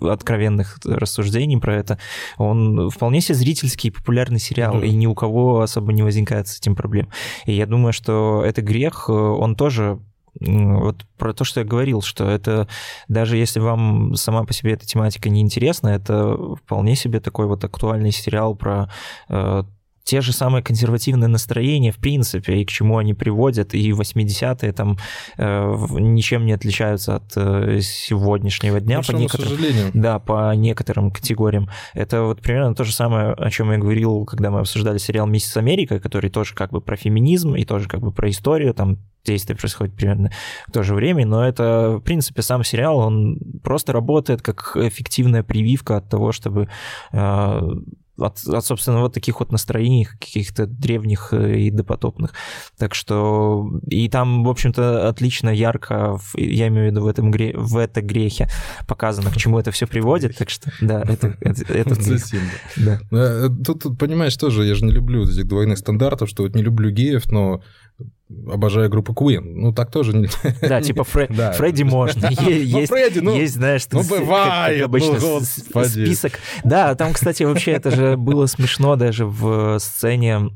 откровенных 0.02 0.80
рассуждений 0.86 1.58
про 1.58 1.76
это, 1.76 2.00
он 2.38 2.90
вполне 2.90 3.20
себе 3.20 3.36
зрительский 3.36 3.90
и 3.90 3.94
популярный 3.94 4.40
сериал, 4.40 4.80
да. 4.80 4.86
и 4.86 4.96
ни 4.96 5.08
у 5.08 5.14
кого 5.14 5.60
особо 5.60 5.92
не 5.92 6.04
возникает 6.04 6.53
с 6.54 6.60
этим 6.60 6.76
проблем. 6.76 7.10
И 7.46 7.54
я 7.54 7.66
думаю, 7.66 7.94
что 7.94 8.44
это 8.46 8.62
грех, 8.62 9.06
э, 9.10 9.12
он 9.12 9.56
тоже 9.56 10.00
вот 10.40 11.06
про 11.18 11.34
то, 11.34 11.44
что 11.44 11.60
я 11.60 11.66
говорил, 11.66 12.02
что 12.02 12.28
это 12.28 12.68
даже 13.08 13.38
если 13.38 13.60
вам 13.60 14.16
сама 14.16 14.44
по 14.44 14.54
себе 14.54 14.74
эта 14.74 14.86
тематика 14.86 15.30
не 15.30 15.42
интересна, 15.42 15.90
это 15.90 16.36
вполне 16.56 16.96
себе 16.96 17.20
такой 17.20 17.46
вот 17.46 17.64
актуальный 17.64 18.12
сериал 18.12 18.56
про 18.56 18.90
э, 19.30 19.64
те 20.04 20.22
же 20.22 20.34
самые 20.34 20.64
консервативные 20.64 21.28
настроения, 21.28 21.92
в 21.92 21.98
принципе, 21.98 22.58
и 22.62 22.66
к 22.66 22.70
чему 22.70 22.98
они 22.98 23.14
приводят, 23.14 23.74
и 23.74 23.92
80-е 23.92 24.74
там 24.74 24.98
э, 25.38 25.76
ничем 25.92 26.46
не 26.46 26.54
отличаются 26.54 27.16
от 27.16 27.32
э, 27.36 27.80
сегодняшнего 27.82 28.80
дня. 28.80 28.98
Большому 28.98 29.18
по 29.18 29.22
некоторым, 29.22 29.50
сожалению. 29.50 29.92
Да, 29.94 30.20
по 30.20 30.54
некоторым 30.56 31.12
категориям. 31.12 31.70
Это 31.94 32.24
вот 32.24 32.42
примерно 32.42 32.76
то 32.76 32.84
же 32.84 32.94
самое, 32.94 33.34
о 33.34 33.50
чем 33.50 33.72
я 33.72 33.78
говорил, 33.78 34.26
когда 34.26 34.52
мы 34.52 34.60
обсуждали 34.60 34.98
сериал 34.98 35.28
«Миссис 35.28 35.56
Америка», 35.58 36.00
который 36.00 36.30
тоже 36.30 36.54
как 36.54 36.72
бы 36.72 36.82
про 36.82 36.96
феминизм 36.96 37.56
и 37.56 37.64
тоже 37.64 37.88
как 37.88 38.02
бы 38.02 38.12
про 38.12 38.30
историю, 38.30 38.74
там 38.74 39.00
действие 39.24 39.58
происходит 39.58 39.96
примерно 39.96 40.32
в 40.68 40.72
то 40.72 40.84
же 40.84 40.96
время, 40.96 41.26
но 41.26 41.48
это, 41.48 41.98
в 41.98 42.02
принципе, 42.02 42.42
сам 42.42 42.64
сериал, 42.64 42.98
он 42.98 43.40
просто 43.64 43.94
работает 43.94 44.42
как 44.42 44.76
эффективная 44.76 45.44
прививка 45.44 45.98
от 45.98 46.10
того, 46.10 46.34
чтобы 46.34 46.68
э, 47.14 47.62
от, 48.18 48.40
от, 48.48 48.66
собственно, 48.66 49.02
вот 49.02 49.14
таких 49.14 49.40
вот 49.40 49.52
настроений 49.52 50.06
каких-то 50.06 50.68
древних 50.68 51.30
э, 51.34 51.60
и 51.60 51.72
допотопных. 51.72 52.34
Так 52.78 52.94
что 52.94 53.72
и 53.88 54.08
там, 54.10 54.44
в 54.44 54.50
общем-то, 54.50 55.08
отлично, 55.10 55.50
ярко, 55.50 56.20
я 56.36 56.68
имею 56.68 56.90
в 56.90 56.92
виду 56.92 57.04
в 57.04 57.08
этом 57.08 57.32
гре, 57.32 57.54
в 57.56 57.78
это 57.78 58.02
грехе 58.02 58.48
показано, 58.88 59.32
к 59.32 59.38
чему 59.38 59.60
это 59.60 59.72
все 59.72 59.88
приводит. 59.88 60.38
Так 60.38 60.50
что, 60.50 60.72
да, 60.80 61.02
это, 61.02 61.36
это, 61.42 61.74
это 61.74 61.96
да. 62.78 63.00
Э, 63.12 63.50
тут, 63.66 63.84
тут, 63.84 63.98
понимаешь, 63.98 64.36
тоже 64.38 64.66
я 64.66 64.76
же 64.76 64.86
не 64.86 64.92
люблю 64.92 65.24
этих 65.24 65.48
двойных 65.48 65.80
стандартов, 65.80 66.30
что 66.30 66.44
вот 66.44 66.56
не 66.56 66.62
люблю 66.62 66.92
геев, 66.92 67.32
но 67.32 67.64
обожаю 68.48 68.90
группу 68.90 69.14
Queen. 69.14 69.42
Ну, 69.42 69.74
так 69.74 69.92
тоже. 69.92 70.28
Да, 70.62 70.82
типа 70.82 71.04
Фре... 71.04 71.28
да. 71.30 71.52
Фредди 71.54 71.84
можно. 71.84 72.30
Ну, 72.44 72.50
есть, 72.50 72.92
Фредди, 72.92 73.20
ну, 73.20 73.36
есть, 73.36 73.54
знаешь, 73.54 73.84
ну, 73.92 74.04
бывает, 74.04 74.78
как, 74.78 74.86
обычно, 74.86 75.18
ну, 75.20 75.40
список. 75.42 76.34
Да, 76.64 76.94
там, 76.96 77.14
кстати, 77.14 77.44
вообще 77.44 77.72
это 77.72 77.92
же 77.92 78.18
было 78.18 78.48
смешно 78.48 78.96
даже 78.96 79.26
в 79.26 79.80
сцене, 79.80 80.50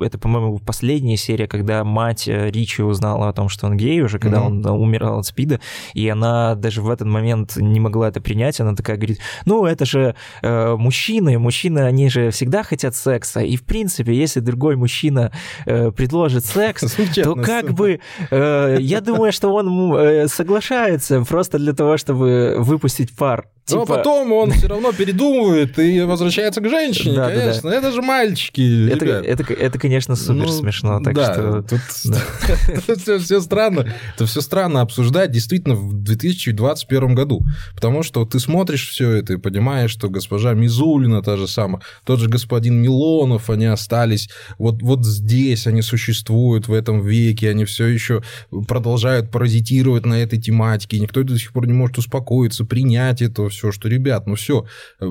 это, 0.00 0.18
по-моему, 0.18 0.58
последняя 0.58 1.16
серия, 1.16 1.48
когда 1.48 1.82
мать 1.82 2.24
Ричи 2.26 2.82
узнала 2.82 3.28
о 3.28 3.32
том, 3.32 3.48
что 3.48 3.66
он 3.66 3.76
гей 3.76 4.00
уже, 4.02 4.18
когда 4.18 4.42
он 4.42 4.64
умирал 4.66 5.20
от 5.20 5.26
спида, 5.26 5.60
и 5.94 6.08
она 6.08 6.54
даже 6.54 6.82
в 6.82 6.90
этот 6.90 7.08
момент 7.08 7.56
не 7.56 7.80
могла 7.80 8.08
это 8.08 8.20
принять, 8.20 8.60
она 8.60 8.74
такая 8.74 8.96
говорит, 8.96 9.18
ну, 9.44 9.64
это 9.64 9.84
же 9.84 10.14
э, 10.42 10.76
мужчины, 10.76 11.38
мужчины, 11.38 11.80
они 11.80 12.08
же 12.10 12.30
всегда 12.30 12.62
хотят 12.62 12.94
секса, 12.94 13.40
и, 13.40 13.56
в 13.56 13.64
принципе, 13.64 14.14
если 14.14 14.40
другой 14.40 14.76
мужчина 14.76 15.32
э, 15.66 15.90
предложит 15.90 16.19
секс, 16.28 16.96
то 17.14 17.34
как 17.34 17.72
бы 17.72 18.00
э, 18.30 18.76
я 18.80 19.00
думаю, 19.00 19.32
что 19.32 19.48
он 19.48 19.94
э, 19.94 20.28
соглашается 20.28 21.22
просто 21.22 21.58
для 21.58 21.72
того, 21.72 21.96
чтобы 21.96 22.56
выпустить 22.58 23.16
пар. 23.16 23.46
Типа... 23.70 23.80
Но 23.80 23.86
потом 23.86 24.32
он 24.32 24.50
все 24.52 24.68
равно 24.68 24.92
передумывает 24.92 25.78
и 25.78 26.00
возвращается 26.00 26.60
к 26.60 26.68
женщине, 26.68 27.16
да, 27.16 27.28
конечно. 27.28 27.62
Да, 27.62 27.70
да. 27.70 27.76
Это 27.76 27.92
же 27.92 28.02
мальчики. 28.02 28.90
Это, 28.90 29.04
это, 29.04 29.52
это, 29.52 29.78
конечно, 29.78 30.16
супер 30.16 30.46
ну, 30.46 30.48
смешно. 30.48 31.00
Так 31.00 31.14
да, 31.14 31.32
что... 31.32 31.62
тут 31.62 31.80
да. 32.06 32.96
все, 32.96 33.18
все 33.18 33.40
странно. 33.40 33.86
Это 34.14 34.26
все 34.26 34.40
странно 34.40 34.80
обсуждать 34.80 35.30
действительно 35.30 35.74
в 35.74 35.94
2021 35.94 37.14
году. 37.14 37.42
Потому 37.74 38.02
что 38.02 38.24
ты 38.24 38.38
смотришь 38.40 38.88
все 38.88 39.10
это 39.12 39.34
и 39.34 39.36
понимаешь, 39.36 39.90
что 39.90 40.08
госпожа 40.08 40.52
Мизулина 40.54 41.22
та 41.22 41.36
же 41.36 41.46
самая, 41.48 41.82
тот 42.04 42.20
же 42.20 42.28
господин 42.28 42.80
Милонов, 42.82 43.50
они 43.50 43.66
остались 43.66 44.28
вот, 44.58 44.82
вот 44.82 45.04
здесь, 45.04 45.66
они 45.66 45.82
существуют 45.82 46.68
в 46.68 46.72
этом 46.72 47.04
веке, 47.04 47.50
они 47.50 47.64
все 47.64 47.86
еще 47.86 48.22
продолжают 48.68 49.30
паразитировать 49.30 50.06
на 50.06 50.14
этой 50.14 50.40
тематике, 50.40 50.96
и 50.96 51.00
никто 51.00 51.22
до 51.22 51.38
сих 51.38 51.52
пор 51.52 51.66
не 51.66 51.72
может 51.72 51.98
успокоиться, 51.98 52.64
принять 52.64 53.22
это 53.22 53.48
все, 53.48 53.59
что, 53.72 53.88
ребят, 53.88 54.26
ну 54.26 54.34
все, 54.34 54.66
э, 55.00 55.06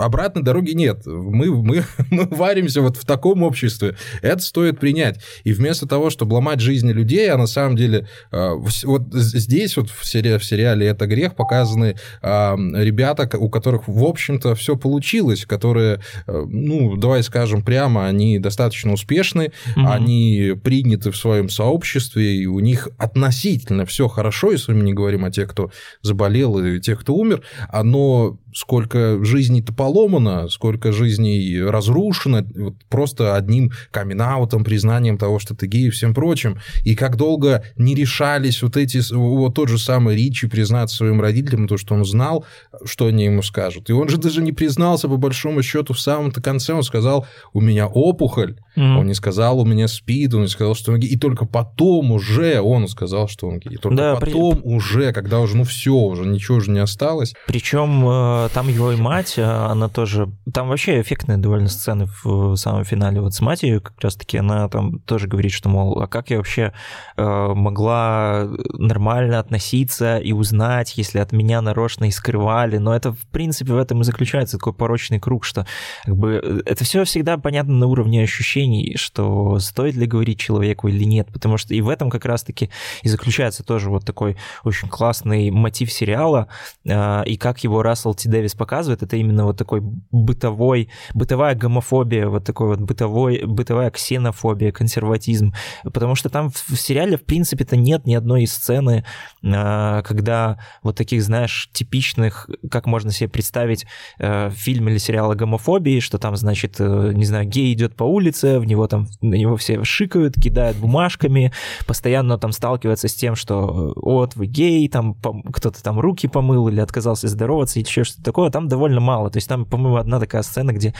обратной 0.00 0.42
дороги 0.42 0.72
нет. 0.72 1.02
Мы, 1.06 1.50
мы, 1.62 1.84
мы 2.10 2.26
варимся 2.26 2.82
вот 2.82 2.96
в 2.96 3.04
таком 3.04 3.42
обществе. 3.42 3.96
Это 4.22 4.42
стоит 4.42 4.78
принять. 4.78 5.20
И 5.44 5.52
вместо 5.52 5.86
того, 5.86 6.10
чтобы 6.10 6.34
ломать 6.34 6.60
жизни 6.60 6.92
людей, 6.92 7.30
а 7.30 7.36
на 7.36 7.46
самом 7.46 7.76
деле 7.76 8.08
э, 8.32 8.50
вот 8.84 9.02
здесь 9.12 9.76
вот 9.76 9.90
в, 9.90 10.06
сери, 10.06 10.38
в 10.38 10.44
сериале 10.44 10.86
«Это 10.86 11.06
грех» 11.06 11.34
показаны 11.34 11.96
э, 12.22 12.56
ребята, 12.74 13.28
у 13.38 13.48
которых, 13.50 13.88
в 13.88 14.04
общем-то, 14.04 14.54
все 14.54 14.76
получилось, 14.76 15.44
которые, 15.44 16.00
ну, 16.26 16.96
давай 16.96 17.22
скажем 17.22 17.62
прямо, 17.62 18.06
они 18.06 18.38
достаточно 18.38 18.92
успешны, 18.92 19.52
угу. 19.76 19.86
они 19.86 20.54
приняты 20.62 21.10
в 21.10 21.16
своем 21.16 21.48
сообществе, 21.48 22.36
и 22.36 22.46
у 22.46 22.60
них 22.60 22.88
относительно 22.98 23.84
все 23.84 24.08
хорошо, 24.08 24.52
если 24.52 24.72
мы 24.72 24.82
не 24.82 24.92
говорим 24.92 25.24
о 25.24 25.30
тех, 25.30 25.48
кто 25.50 25.70
заболел, 26.02 26.58
и 26.58 26.80
тех, 26.80 27.00
кто 27.00 27.14
умер, 27.14 27.42
оно 27.78 28.38
сколько 28.54 29.22
жизней-то 29.24 29.72
поломано, 29.72 30.48
сколько 30.48 30.92
жизней 30.92 31.62
разрушено, 31.62 32.42
вот 32.56 32.74
просто 32.88 33.36
одним 33.36 33.70
камин 33.90 34.18
признанием 34.64 35.18
того, 35.18 35.38
что 35.38 35.54
ты 35.54 35.66
гей 35.66 35.86
и 35.86 35.90
всем 35.90 36.14
прочим. 36.14 36.58
И 36.84 36.94
как 36.94 37.16
долго 37.16 37.62
не 37.76 37.94
решались 37.94 38.62
вот 38.62 38.76
эти, 38.76 39.00
вот 39.14 39.54
тот 39.54 39.68
же 39.68 39.78
самый 39.78 40.16
Ричи 40.16 40.48
признаться 40.48 40.96
своим 40.96 41.20
родителям, 41.20 41.68
то, 41.68 41.76
что 41.76 41.94
он 41.94 42.04
знал, 42.04 42.44
что 42.84 43.06
они 43.06 43.26
ему 43.26 43.42
скажут. 43.42 43.90
И 43.90 43.92
он 43.92 44.08
же 44.08 44.16
даже 44.16 44.42
не 44.42 44.52
признался, 44.52 45.08
по 45.08 45.16
большому 45.16 45.62
счету, 45.62 45.94
в 45.94 46.00
самом-то 46.00 46.42
конце. 46.42 46.72
Он 46.72 46.82
сказал, 46.82 47.26
у 47.52 47.60
меня 47.60 47.86
опухоль. 47.86 48.56
Mm-hmm. 48.78 48.98
Он 48.98 49.06
не 49.06 49.14
сказал, 49.14 49.58
у 49.58 49.64
меня 49.64 49.88
спид, 49.88 50.34
он 50.34 50.42
не 50.42 50.48
сказал, 50.48 50.74
что 50.76 50.92
он 50.92 51.00
гей. 51.00 51.10
И 51.10 51.18
только 51.18 51.46
потом 51.46 52.12
уже 52.12 52.60
он 52.60 52.86
сказал, 52.86 53.28
что 53.28 53.48
он 53.48 53.58
гей. 53.58 53.74
И 53.74 53.76
только 53.76 53.96
да, 53.96 54.16
потом 54.16 54.58
при... 54.58 54.68
уже, 54.68 55.12
когда 55.12 55.40
уже, 55.40 55.56
ну 55.56 55.64
все, 55.64 55.92
уже 55.92 56.24
ничего 56.24 56.58
уже 56.58 56.70
не 56.70 56.78
осталось. 56.78 57.34
Причем 57.46 58.08
э, 58.08 58.48
там 58.54 58.68
его 58.68 58.92
и 58.92 58.96
мать, 58.96 59.34
э, 59.36 59.42
она 59.42 59.88
тоже... 59.88 60.30
Там 60.52 60.68
вообще 60.68 61.00
эффектные 61.00 61.38
довольно 61.38 61.68
сцены 61.68 62.06
в 62.22 62.54
самом 62.56 62.84
финале. 62.84 63.20
Вот 63.20 63.34
с 63.34 63.40
матерью 63.40 63.82
как 63.82 64.00
раз-таки 64.00 64.38
она 64.38 64.68
там 64.68 65.00
тоже 65.00 65.26
говорит, 65.26 65.52
что, 65.52 65.68
мол, 65.68 66.00
а 66.00 66.06
как 66.06 66.30
я 66.30 66.36
вообще 66.36 66.72
э, 67.16 67.48
могла 67.54 68.48
нормально 68.74 69.40
относиться 69.40 70.18
и 70.18 70.32
узнать, 70.32 70.96
если 70.96 71.18
от 71.18 71.32
меня 71.32 71.60
нарочно 71.62 72.04
и 72.04 72.10
скрывали. 72.10 72.78
Но 72.78 72.94
это, 72.94 73.12
в 73.12 73.26
принципе, 73.32 73.72
в 73.72 73.78
этом 73.78 74.02
и 74.02 74.04
заключается 74.04 74.58
такой 74.58 74.72
порочный 74.72 75.18
круг, 75.18 75.44
что 75.44 75.66
как 76.04 76.16
бы, 76.16 76.62
это 76.64 76.84
все 76.84 77.04
всегда 77.04 77.38
понятно 77.38 77.74
на 77.74 77.86
уровне 77.86 78.22
ощущений, 78.22 78.67
что 78.96 79.58
стоит 79.58 79.94
ли 79.94 80.06
говорить 80.06 80.38
человеку 80.38 80.88
или 80.88 81.04
нет, 81.04 81.28
потому 81.32 81.56
что 81.56 81.74
и 81.74 81.80
в 81.80 81.88
этом 81.88 82.10
как 82.10 82.24
раз-таки 82.24 82.70
и 83.02 83.08
заключается 83.08 83.64
тоже 83.64 83.90
вот 83.90 84.04
такой 84.04 84.36
очень 84.64 84.88
классный 84.88 85.50
мотив 85.50 85.92
сериала, 85.92 86.48
и 86.84 87.36
как 87.38 87.64
его 87.64 87.82
Рассел 87.82 88.14
Ти 88.14 88.28
Дэвис 88.28 88.54
показывает, 88.54 89.02
это 89.02 89.16
именно 89.16 89.44
вот 89.44 89.56
такой 89.56 89.80
бытовой, 90.10 90.88
бытовая 91.14 91.54
гомофобия, 91.54 92.28
вот 92.28 92.44
такой 92.44 92.68
вот 92.68 92.80
бытовой, 92.80 93.44
бытовая 93.44 93.90
ксенофобия, 93.90 94.72
консерватизм, 94.72 95.54
потому 95.84 96.14
что 96.14 96.28
там 96.28 96.50
в 96.50 96.76
сериале, 96.76 97.16
в 97.16 97.24
принципе-то, 97.24 97.76
нет 97.76 98.06
ни 98.06 98.14
одной 98.14 98.46
сцены, 98.46 99.04
а, 99.44 100.02
когда 100.02 100.58
вот 100.82 100.96
таких, 100.96 101.22
знаешь, 101.22 101.70
типичных, 101.72 102.48
как 102.70 102.86
можно 102.86 103.10
себе 103.12 103.28
представить 103.28 103.86
э, 104.18 104.50
фильм 104.50 104.88
или 104.88 104.98
сериал 104.98 105.30
о 105.30 105.34
гомофобии, 105.34 106.00
что 106.00 106.18
там, 106.18 106.36
значит, 106.36 106.76
э, 106.78 107.12
не 107.14 107.24
знаю, 107.24 107.46
гей 107.46 107.72
идет 107.72 107.94
по 107.94 108.04
улице, 108.04 108.57
в 108.58 108.66
него 108.66 108.86
там, 108.86 109.06
на 109.20 109.34
него 109.34 109.56
все 109.56 109.82
шикают, 109.84 110.34
кидают 110.34 110.76
бумажками, 110.76 111.52
постоянно 111.86 112.38
там 112.38 112.52
сталкивается 112.52 113.08
с 113.08 113.14
тем, 113.14 113.34
что 113.34 113.92
вот 113.96 114.36
вы 114.36 114.46
гей, 114.46 114.88
там 114.88 115.14
кто-то 115.14 115.82
там 115.82 116.00
руки 116.00 116.28
помыл 116.28 116.68
или 116.68 116.80
отказался 116.80 117.28
здороваться, 117.28 117.78
и 117.78 117.82
еще 117.82 118.04
что-то 118.04 118.22
такое, 118.22 118.50
там 118.50 118.68
довольно 118.68 119.00
мало. 119.00 119.30
То 119.30 119.38
есть 119.38 119.48
там, 119.48 119.64
по-моему, 119.64 119.96
одна 119.96 120.20
такая 120.20 120.42
сцена, 120.42 120.72
где 120.72 120.94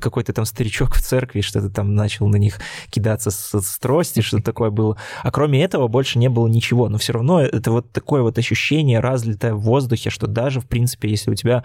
какой-то 0.00 0.32
там 0.32 0.44
старичок 0.44 0.94
в 0.94 1.02
церкви 1.02 1.40
что-то 1.40 1.70
там 1.70 1.94
начал 1.94 2.28
на 2.28 2.36
них 2.36 2.60
кидаться 2.90 3.30
с, 3.30 3.60
с 3.60 3.78
трости, 3.78 4.20
что-то 4.20 4.44
такое 4.44 4.70
было. 4.70 4.96
А 5.22 5.30
кроме 5.30 5.62
этого 5.62 5.88
больше 5.88 6.18
не 6.18 6.28
было 6.28 6.46
ничего. 6.46 6.88
Но 6.88 6.98
все 6.98 7.12
равно 7.12 7.40
это 7.40 7.70
вот 7.70 7.92
такое 7.92 8.22
вот 8.22 8.38
ощущение 8.38 9.00
разлитое 9.00 9.54
в 9.54 9.60
воздухе, 9.60 10.10
что 10.10 10.26
даже, 10.26 10.60
в 10.60 10.66
принципе, 10.66 11.08
если 11.08 11.30
у 11.30 11.34
тебя 11.34 11.64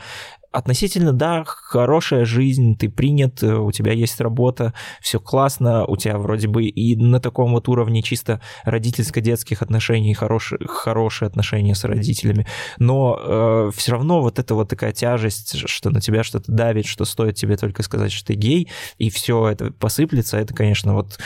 относительно, 0.53 1.11
да, 1.13 1.43
хорошая 1.45 2.25
жизнь, 2.25 2.77
ты 2.77 2.89
принят, 2.89 3.41
э, 3.41 3.55
у 3.55 3.71
тебя 3.71 3.91
есть 3.91 4.21
работа, 4.21 4.73
все 5.01 5.19
классно, 5.19 5.85
у 5.85 5.97
тебя 5.97 6.17
вроде 6.19 6.47
бы 6.47 6.65
и 6.65 6.95
на 6.95 7.19
таком 7.19 7.53
вот 7.53 7.67
уровне 7.67 8.03
чисто 8.03 8.39
родительско-детских 8.63 9.63
отношений 9.63 10.13
хорошие, 10.13 10.59
хорошие 10.67 11.27
отношения 11.27 11.73
с 11.73 11.83
родителями, 11.83 12.45
но 12.77 13.19
э, 13.19 13.71
все 13.75 13.93
равно 13.93 14.21
вот 14.21 14.37
эта 14.37 14.53
вот 14.53 14.69
такая 14.69 14.93
тяжесть, 14.93 15.67
что 15.67 15.89
на 15.89 15.99
тебя 15.99 16.23
что-то 16.23 16.51
давит, 16.51 16.85
что 16.85 17.03
стоит 17.03 17.35
тебе 17.35 17.57
только 17.57 17.81
сказать, 17.81 18.11
что 18.11 18.27
ты 18.27 18.35
гей, 18.35 18.69
и 18.99 19.09
все 19.09 19.47
это 19.49 19.71
посыплется, 19.71 20.37
это, 20.37 20.53
конечно, 20.53 20.93
вот, 20.93 21.17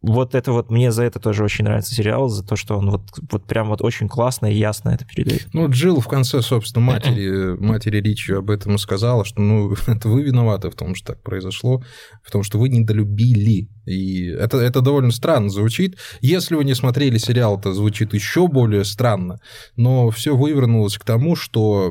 вот 0.00 0.36
это 0.36 0.52
вот, 0.52 0.70
мне 0.70 0.92
за 0.92 1.02
это 1.02 1.18
тоже 1.18 1.42
очень 1.42 1.64
нравится 1.64 1.94
сериал, 1.94 2.28
за 2.28 2.46
то, 2.46 2.54
что 2.54 2.78
он 2.78 2.90
вот, 2.90 3.02
вот 3.30 3.44
прям 3.44 3.68
вот 3.68 3.82
очень 3.82 4.08
классно 4.08 4.46
и 4.46 4.54
ясно 4.54 4.90
это 4.90 5.04
передает. 5.04 5.48
Ну, 5.52 5.68
Джилл 5.68 6.00
в 6.00 6.06
конце, 6.06 6.40
собственно, 6.42 6.86
матери, 6.86 7.56
матери 7.58 8.00
Ричи 8.00 8.32
об 8.32 8.51
поэтому 8.52 8.76
сказала, 8.76 9.24
что 9.24 9.40
ну, 9.40 9.74
это 9.86 10.08
вы 10.08 10.22
виноваты 10.22 10.68
в 10.68 10.74
том, 10.74 10.94
что 10.94 11.14
так 11.14 11.22
произошло, 11.22 11.82
в 12.22 12.30
том, 12.30 12.42
что 12.42 12.58
вы 12.58 12.68
недолюбили. 12.68 13.70
И 13.86 14.26
это, 14.26 14.58
это 14.58 14.82
довольно 14.82 15.10
странно 15.10 15.48
звучит. 15.48 15.96
Если 16.20 16.54
вы 16.54 16.64
не 16.64 16.74
смотрели 16.74 17.16
сериал, 17.16 17.58
это 17.58 17.72
звучит 17.72 18.12
еще 18.12 18.48
более 18.48 18.84
странно. 18.84 19.40
Но 19.76 20.10
все 20.10 20.36
вывернулось 20.36 20.98
к 20.98 21.04
тому, 21.04 21.34
что 21.34 21.90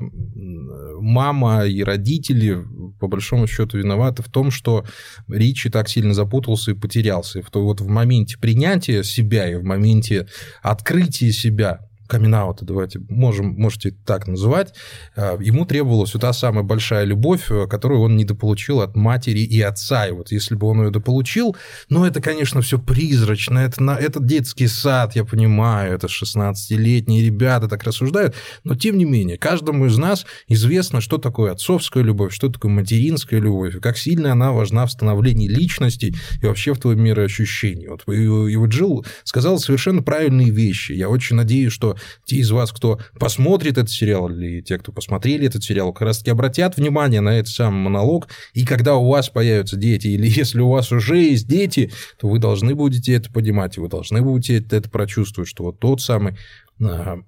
мама 0.99 1.65
и 1.65 1.83
родители, 1.83 2.63
по 2.99 3.07
большому 3.07 3.47
счету, 3.47 3.79
виноваты 3.79 4.21
в 4.21 4.29
том, 4.29 4.51
что 4.51 4.85
Ричи 5.27 5.69
так 5.69 5.89
сильно 5.89 6.13
запутался 6.13 6.71
и 6.71 6.75
потерялся. 6.75 7.39
И 7.39 7.43
вот 7.53 7.81
в 7.81 7.87
моменте 7.87 8.37
принятия 8.37 9.03
себя 9.03 9.49
и 9.49 9.55
в 9.55 9.63
моменте 9.63 10.27
открытия 10.61 11.31
себя 11.31 11.79
камин 12.11 12.35
давайте 12.61 12.99
можем, 13.07 13.55
можете 13.57 13.95
так 14.05 14.27
называть, 14.27 14.73
а, 15.15 15.37
ему 15.39 15.65
требовалась 15.65 16.13
вот 16.13 16.21
та 16.21 16.33
самая 16.33 16.63
большая 16.63 17.05
любовь, 17.05 17.49
э, 17.49 17.67
которую 17.67 18.01
он 18.01 18.17
недополучил 18.17 18.81
от 18.81 18.97
матери 18.97 19.39
и 19.39 19.61
отца. 19.61 20.07
И 20.07 20.11
вот 20.11 20.31
если 20.31 20.55
бы 20.55 20.67
он 20.67 20.83
ее 20.83 20.89
дополучил, 20.91 21.55
ну, 21.89 22.03
это, 22.03 22.21
конечно, 22.21 22.61
все 22.61 22.77
призрачно, 22.79 23.59
это, 23.59 23.81
на, 23.81 23.91
это 23.91 24.19
детский 24.21 24.67
сад, 24.67 25.15
я 25.15 25.23
понимаю, 25.23 25.95
это 25.95 26.07
16-летние 26.07 27.25
ребята 27.25 27.69
так 27.69 27.83
рассуждают, 27.83 28.35
но, 28.65 28.75
тем 28.75 28.97
не 28.97 29.05
менее, 29.05 29.37
каждому 29.37 29.85
из 29.85 29.97
нас 29.97 30.25
известно, 30.49 30.99
что 30.99 31.17
такое 31.17 31.53
отцовская 31.53 32.03
любовь, 32.03 32.33
что 32.33 32.49
такое 32.49 32.71
материнская 32.71 33.39
любовь, 33.39 33.79
как 33.79 33.97
сильно 33.97 34.33
она 34.33 34.51
важна 34.51 34.85
в 34.85 34.91
становлении 34.91 35.47
личности 35.47 36.13
и 36.41 36.45
вообще 36.45 36.73
в 36.73 36.79
твоем 36.79 37.01
мироощущении. 37.01 37.87
Вот, 37.87 38.03
и, 38.09 38.23
и 38.23 38.55
вот 38.57 38.69
Джилл 38.69 39.05
сказал 39.23 39.59
совершенно 39.59 40.03
правильные 40.03 40.49
вещи. 40.49 40.91
Я 40.91 41.07
очень 41.07 41.37
надеюсь, 41.37 41.71
что 41.71 41.95
те 42.25 42.37
из 42.37 42.51
вас, 42.51 42.71
кто 42.71 42.99
посмотрит 43.19 43.73
этот 43.73 43.89
сериал, 43.89 44.29
или 44.29 44.61
те, 44.61 44.77
кто 44.77 44.91
посмотрели 44.91 45.47
этот 45.47 45.63
сериал, 45.63 45.93
как 45.93 46.07
раз-таки 46.07 46.31
обратят 46.31 46.77
внимание 46.77 47.21
на 47.21 47.37
этот 47.37 47.53
самый 47.53 47.83
монолог, 47.83 48.27
и 48.53 48.65
когда 48.65 48.95
у 48.95 49.09
вас 49.09 49.29
появятся 49.29 49.77
дети, 49.77 50.07
или 50.07 50.27
если 50.39 50.59
у 50.59 50.69
вас 50.69 50.91
уже 50.91 51.17
есть 51.17 51.47
дети, 51.47 51.91
то 52.19 52.27
вы 52.27 52.39
должны 52.39 52.75
будете 52.75 53.13
это 53.13 53.31
понимать, 53.31 53.77
и 53.77 53.81
вы 53.81 53.89
должны 53.89 54.21
будете 54.21 54.57
это, 54.57 54.89
прочувствовать, 54.89 55.49
что 55.49 55.63
вот 55.63 55.79
тот 55.79 56.01
самый 56.01 56.37
а, 56.81 57.19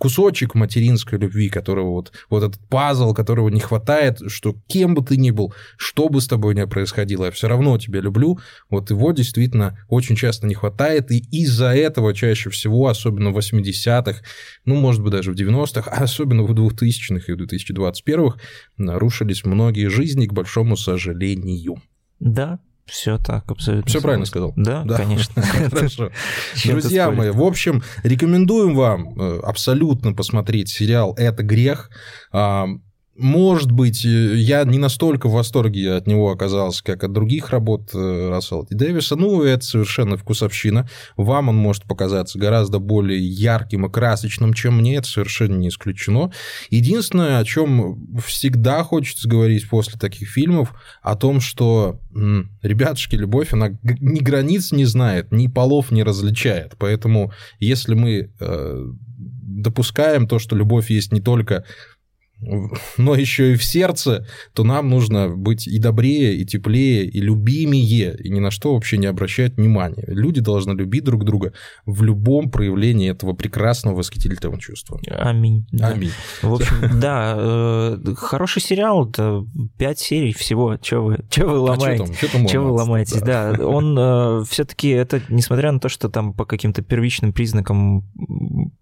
кусочек 0.00 0.54
материнской 0.54 1.18
любви, 1.18 1.50
которого 1.50 1.90
вот, 1.90 2.12
вот 2.30 2.42
этот 2.42 2.58
пазл, 2.68 3.12
которого 3.12 3.50
не 3.50 3.60
хватает, 3.60 4.18
что 4.28 4.56
кем 4.66 4.94
бы 4.94 5.04
ты 5.04 5.18
ни 5.18 5.30
был, 5.30 5.52
что 5.76 6.08
бы 6.08 6.22
с 6.22 6.26
тобой 6.26 6.54
ни 6.54 6.64
происходило, 6.64 7.26
я 7.26 7.30
все 7.30 7.48
равно 7.48 7.76
тебя 7.76 8.00
люблю, 8.00 8.38
вот 8.70 8.90
его 8.90 9.12
действительно 9.12 9.78
очень 9.88 10.16
часто 10.16 10.46
не 10.46 10.54
хватает, 10.54 11.10
и 11.10 11.18
из-за 11.30 11.74
этого 11.74 12.14
чаще 12.14 12.48
всего, 12.48 12.88
особенно 12.88 13.30
в 13.30 13.36
80-х, 13.36 14.22
ну, 14.64 14.76
может 14.76 15.02
быть, 15.02 15.12
даже 15.12 15.32
в 15.32 15.36
90-х, 15.36 15.90
а 15.90 16.02
особенно 16.02 16.44
в 16.44 16.52
2000-х 16.52 17.30
и 17.30 17.36
в 17.36 17.42
2021-х, 17.42 18.38
нарушились 18.78 19.44
многие 19.44 19.90
жизни, 19.90 20.26
к 20.26 20.32
большому 20.32 20.78
сожалению. 20.78 21.82
Да, 22.20 22.58
все 22.90 23.18
так, 23.18 23.50
абсолютно. 23.50 23.88
Все 23.88 24.00
правильно 24.00 24.26
сказал. 24.26 24.52
Да, 24.56 24.82
да. 24.84 24.96
конечно. 24.96 25.42
Хорошо. 25.70 26.10
Друзья 26.64 27.10
мои, 27.10 27.30
в 27.30 27.42
общем, 27.42 27.82
рекомендуем 28.02 28.74
вам 28.74 29.18
э, 29.18 29.40
абсолютно 29.40 30.12
посмотреть 30.12 30.68
сериал 30.68 31.14
«Это 31.16 31.42
грех». 31.42 31.90
Может 33.16 33.72
быть, 33.72 34.04
э, 34.04 34.36
я 34.36 34.64
не 34.64 34.78
настолько 34.78 35.28
в 35.28 35.32
восторге 35.32 35.94
от 35.94 36.06
него 36.06 36.30
оказался, 36.30 36.82
как 36.82 37.02
от 37.02 37.12
других 37.12 37.50
работ 37.50 37.90
э, 37.92 38.28
Рассела 38.30 38.66
и 38.70 38.74
Дэвиса. 38.74 39.16
Ну, 39.16 39.42
это 39.42 39.64
совершенно 39.64 40.16
вкусовщина. 40.16 40.88
Вам 41.16 41.48
он 41.48 41.56
может 41.56 41.84
показаться 41.84 42.38
гораздо 42.38 42.78
более 42.78 43.18
ярким 43.18 43.84
и 43.84 43.90
красочным, 43.90 44.54
чем 44.54 44.78
мне. 44.78 44.96
Это 44.96 45.08
совершенно 45.08 45.56
не 45.56 45.68
исключено. 45.68 46.32
Единственное, 46.70 47.38
о 47.38 47.44
чем 47.44 48.08
всегда 48.24 48.84
хочется 48.84 49.28
говорить 49.28 49.68
после 49.68 49.98
таких 49.98 50.28
фильмов, 50.28 50.72
о 51.02 51.16
том, 51.16 51.40
что, 51.40 52.00
ребятушки, 52.62 53.16
любовь, 53.16 53.52
она 53.52 53.78
ни 53.82 54.20
границ 54.20 54.72
не 54.72 54.84
знает, 54.84 55.32
ни 55.32 55.48
полов 55.48 55.90
не 55.90 56.04
различает. 56.04 56.74
Поэтому, 56.78 57.32
если 57.58 57.94
мы 57.94 58.32
э, 58.38 58.86
допускаем 59.18 60.26
то, 60.26 60.38
что 60.38 60.56
любовь 60.56 60.90
есть 60.90 61.12
не 61.12 61.20
только 61.20 61.64
но 62.96 63.14
еще 63.14 63.52
и 63.52 63.56
в 63.56 63.64
сердце, 63.64 64.26
то 64.54 64.64
нам 64.64 64.88
нужно 64.88 65.28
быть 65.28 65.66
и 65.66 65.78
добрее, 65.78 66.36
и 66.36 66.44
теплее, 66.44 67.04
и 67.04 67.20
любимее, 67.20 68.16
и 68.18 68.30
ни 68.30 68.40
на 68.40 68.50
что 68.50 68.74
вообще 68.74 68.98
не 68.98 69.06
обращать 69.06 69.56
внимания. 69.56 70.04
Люди 70.06 70.40
должны 70.40 70.72
любить 70.72 71.04
друг 71.04 71.24
друга 71.24 71.52
в 71.86 72.02
любом 72.02 72.50
проявлении 72.50 73.10
этого 73.10 73.32
прекрасного 73.34 73.96
восхитительного 73.96 74.58
чувства. 74.60 75.00
Аминь. 75.08 75.66
Да. 75.72 75.88
Аминь. 75.88 76.12
В 76.42 76.54
общем, 76.54 76.76
да, 77.00 77.34
э, 77.36 78.14
хороший 78.16 78.62
сериал, 78.62 79.08
это 79.08 79.44
5 79.78 79.98
серий 79.98 80.32
всего, 80.32 80.78
что 80.80 81.00
вы, 81.04 81.18
чё 81.30 81.48
вы 81.48 81.58
ломаете? 81.58 82.04
А 82.04 82.14
что, 82.14 82.32
там, 82.32 82.48
что, 82.48 82.60
вы 82.60 82.70
ломаетесь? 82.70 83.20
Да, 83.20 83.52
да 83.52 83.66
он 83.66 83.96
э, 83.98 84.44
все-таки 84.48 84.88
это, 84.88 85.20
несмотря 85.28 85.72
на 85.72 85.80
то, 85.80 85.88
что 85.88 86.08
там 86.08 86.32
по 86.32 86.44
каким-то 86.44 86.82
первичным 86.82 87.32
признакам 87.32 88.08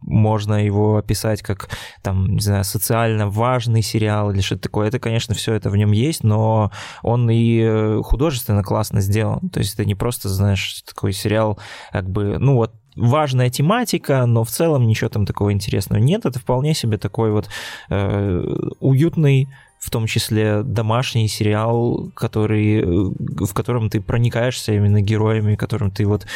можно 0.01 0.65
его 0.65 0.97
описать 0.97 1.43
как, 1.43 1.69
там, 2.03 2.35
не 2.35 2.41
знаю, 2.41 2.65
социально 2.65 3.29
важный, 3.29 3.48
важный 3.49 3.83
сериал 3.83 4.31
или 4.31 4.41
что-то 4.41 4.63
такое. 4.63 4.89
Это, 4.89 4.99
конечно, 4.99 5.35
все 5.35 5.55
это 5.55 5.71
в 5.71 5.77
нем 5.77 5.93
есть, 5.93 6.23
но 6.25 6.71
он 7.03 7.31
и 7.31 7.61
э, 7.63 8.03
художественно 8.05 8.63
классно 8.63 9.01
сделан. 9.01 9.49
То 9.51 9.61
есть 9.61 9.75
это 9.75 9.85
не 9.85 9.95
просто, 9.95 10.29
знаешь, 10.29 10.83
такой 10.87 11.13
сериал, 11.13 11.59
как 11.93 12.09
бы, 12.11 12.39
ну 12.39 12.57
вот 12.57 12.73
важная 12.95 13.49
тематика, 13.49 14.27
но 14.27 14.45
в 14.45 14.51
целом 14.51 14.87
ничего 14.87 15.09
там 15.09 15.25
такого 15.25 15.53
интересного 15.53 16.01
нет. 16.01 16.27
Это 16.27 16.39
вполне 16.39 16.75
себе 16.75 16.99
такой 16.99 17.31
вот 17.31 17.49
э, 17.91 18.45
уютный 18.81 19.49
в 19.79 19.91
том 19.91 20.07
числе 20.07 20.63
домашний 20.63 21.29
сериал, 21.29 22.11
который, 22.15 22.83
в 22.83 23.55
котором 23.55 23.91
ты 23.91 24.01
проникаешься 24.01 24.73
именно 24.73 25.01
героями, 25.01 25.55
которым 25.55 25.91
ты 25.91 26.05
вот 26.05 26.27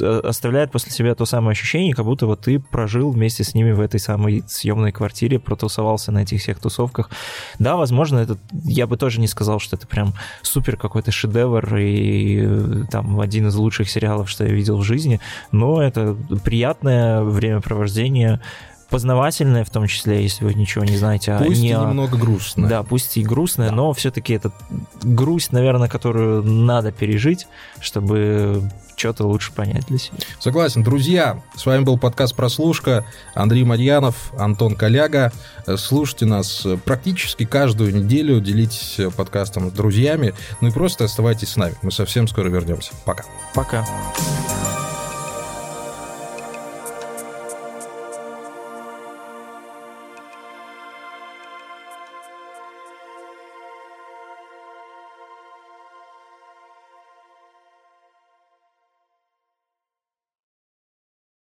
э, 0.00 0.20
оставляет 0.24 0.72
после 0.72 0.92
себя 0.92 1.14
то 1.14 1.26
самое 1.26 1.52
ощущение, 1.52 1.94
как 1.94 2.04
будто 2.04 2.26
вот 2.26 2.40
ты 2.40 2.58
прожил 2.58 3.10
вместе 3.10 3.44
с 3.44 3.54
ними 3.54 3.72
в 3.72 3.80
этой 3.80 4.00
самой 4.00 4.42
съемной 4.46 4.92
квартире, 4.92 5.38
протусовался 5.38 6.10
на 6.10 6.22
этих 6.22 6.40
всех 6.40 6.58
тусовках. 6.58 7.10
Да, 7.58 7.76
возможно, 7.76 8.18
это 8.18 8.38
я 8.64 8.86
бы 8.86 8.96
тоже 8.96 9.20
не 9.20 9.28
сказал, 9.28 9.58
что 9.58 9.76
это 9.76 9.86
прям 9.86 10.14
супер 10.42 10.76
какой-то 10.76 11.10
шедевр 11.12 11.76
и 11.76 12.40
э, 12.42 12.82
там 12.90 13.20
один 13.20 13.48
из 13.48 13.54
лучших 13.56 13.90
сериалов, 13.90 14.30
что 14.30 14.44
я 14.44 14.52
видел 14.52 14.78
в 14.78 14.84
жизни, 14.84 15.20
но 15.52 15.82
это 15.82 16.16
приятное 16.44 17.22
времяпровождение 17.22 18.40
познавательное, 18.88 19.64
в 19.64 19.70
том 19.70 19.86
числе, 19.86 20.22
если 20.22 20.44
вы 20.44 20.54
ничего 20.54 20.84
не 20.84 20.96
знаете. 20.96 21.32
А 21.32 21.42
пусть 21.42 21.60
не... 21.60 21.70
и 21.70 21.72
немного 21.72 22.16
грустное. 22.16 22.68
Да, 22.68 22.82
пусть 22.82 23.16
и 23.16 23.22
грустное, 23.22 23.70
да. 23.70 23.74
но 23.74 23.92
все-таки 23.92 24.34
это 24.34 24.52
грусть, 25.02 25.52
наверное, 25.52 25.88
которую 25.88 26.42
надо 26.42 26.92
пережить, 26.92 27.46
чтобы 27.80 28.70
что-то 28.96 29.26
лучше 29.26 29.52
понять 29.52 29.86
для 29.86 29.98
себя. 29.98 30.16
Согласен. 30.40 30.82
Друзья, 30.82 31.42
с 31.54 31.66
вами 31.66 31.84
был 31.84 31.98
подкаст 31.98 32.34
«Прослушка». 32.34 33.04
Андрей 33.34 33.64
Марьянов, 33.64 34.32
Антон 34.38 34.74
Коляга. 34.74 35.32
Слушайте 35.76 36.24
нас 36.24 36.66
практически 36.84 37.44
каждую 37.44 37.94
неделю, 37.94 38.40
делитесь 38.40 38.98
подкастом 39.14 39.68
с 39.68 39.72
друзьями, 39.72 40.34
ну 40.60 40.68
и 40.68 40.70
просто 40.70 41.04
оставайтесь 41.04 41.50
с 41.50 41.56
нами. 41.56 41.74
Мы 41.82 41.92
совсем 41.92 42.26
скоро 42.26 42.48
вернемся. 42.48 42.92
Пока. 43.04 43.24
Пока. 43.54 43.84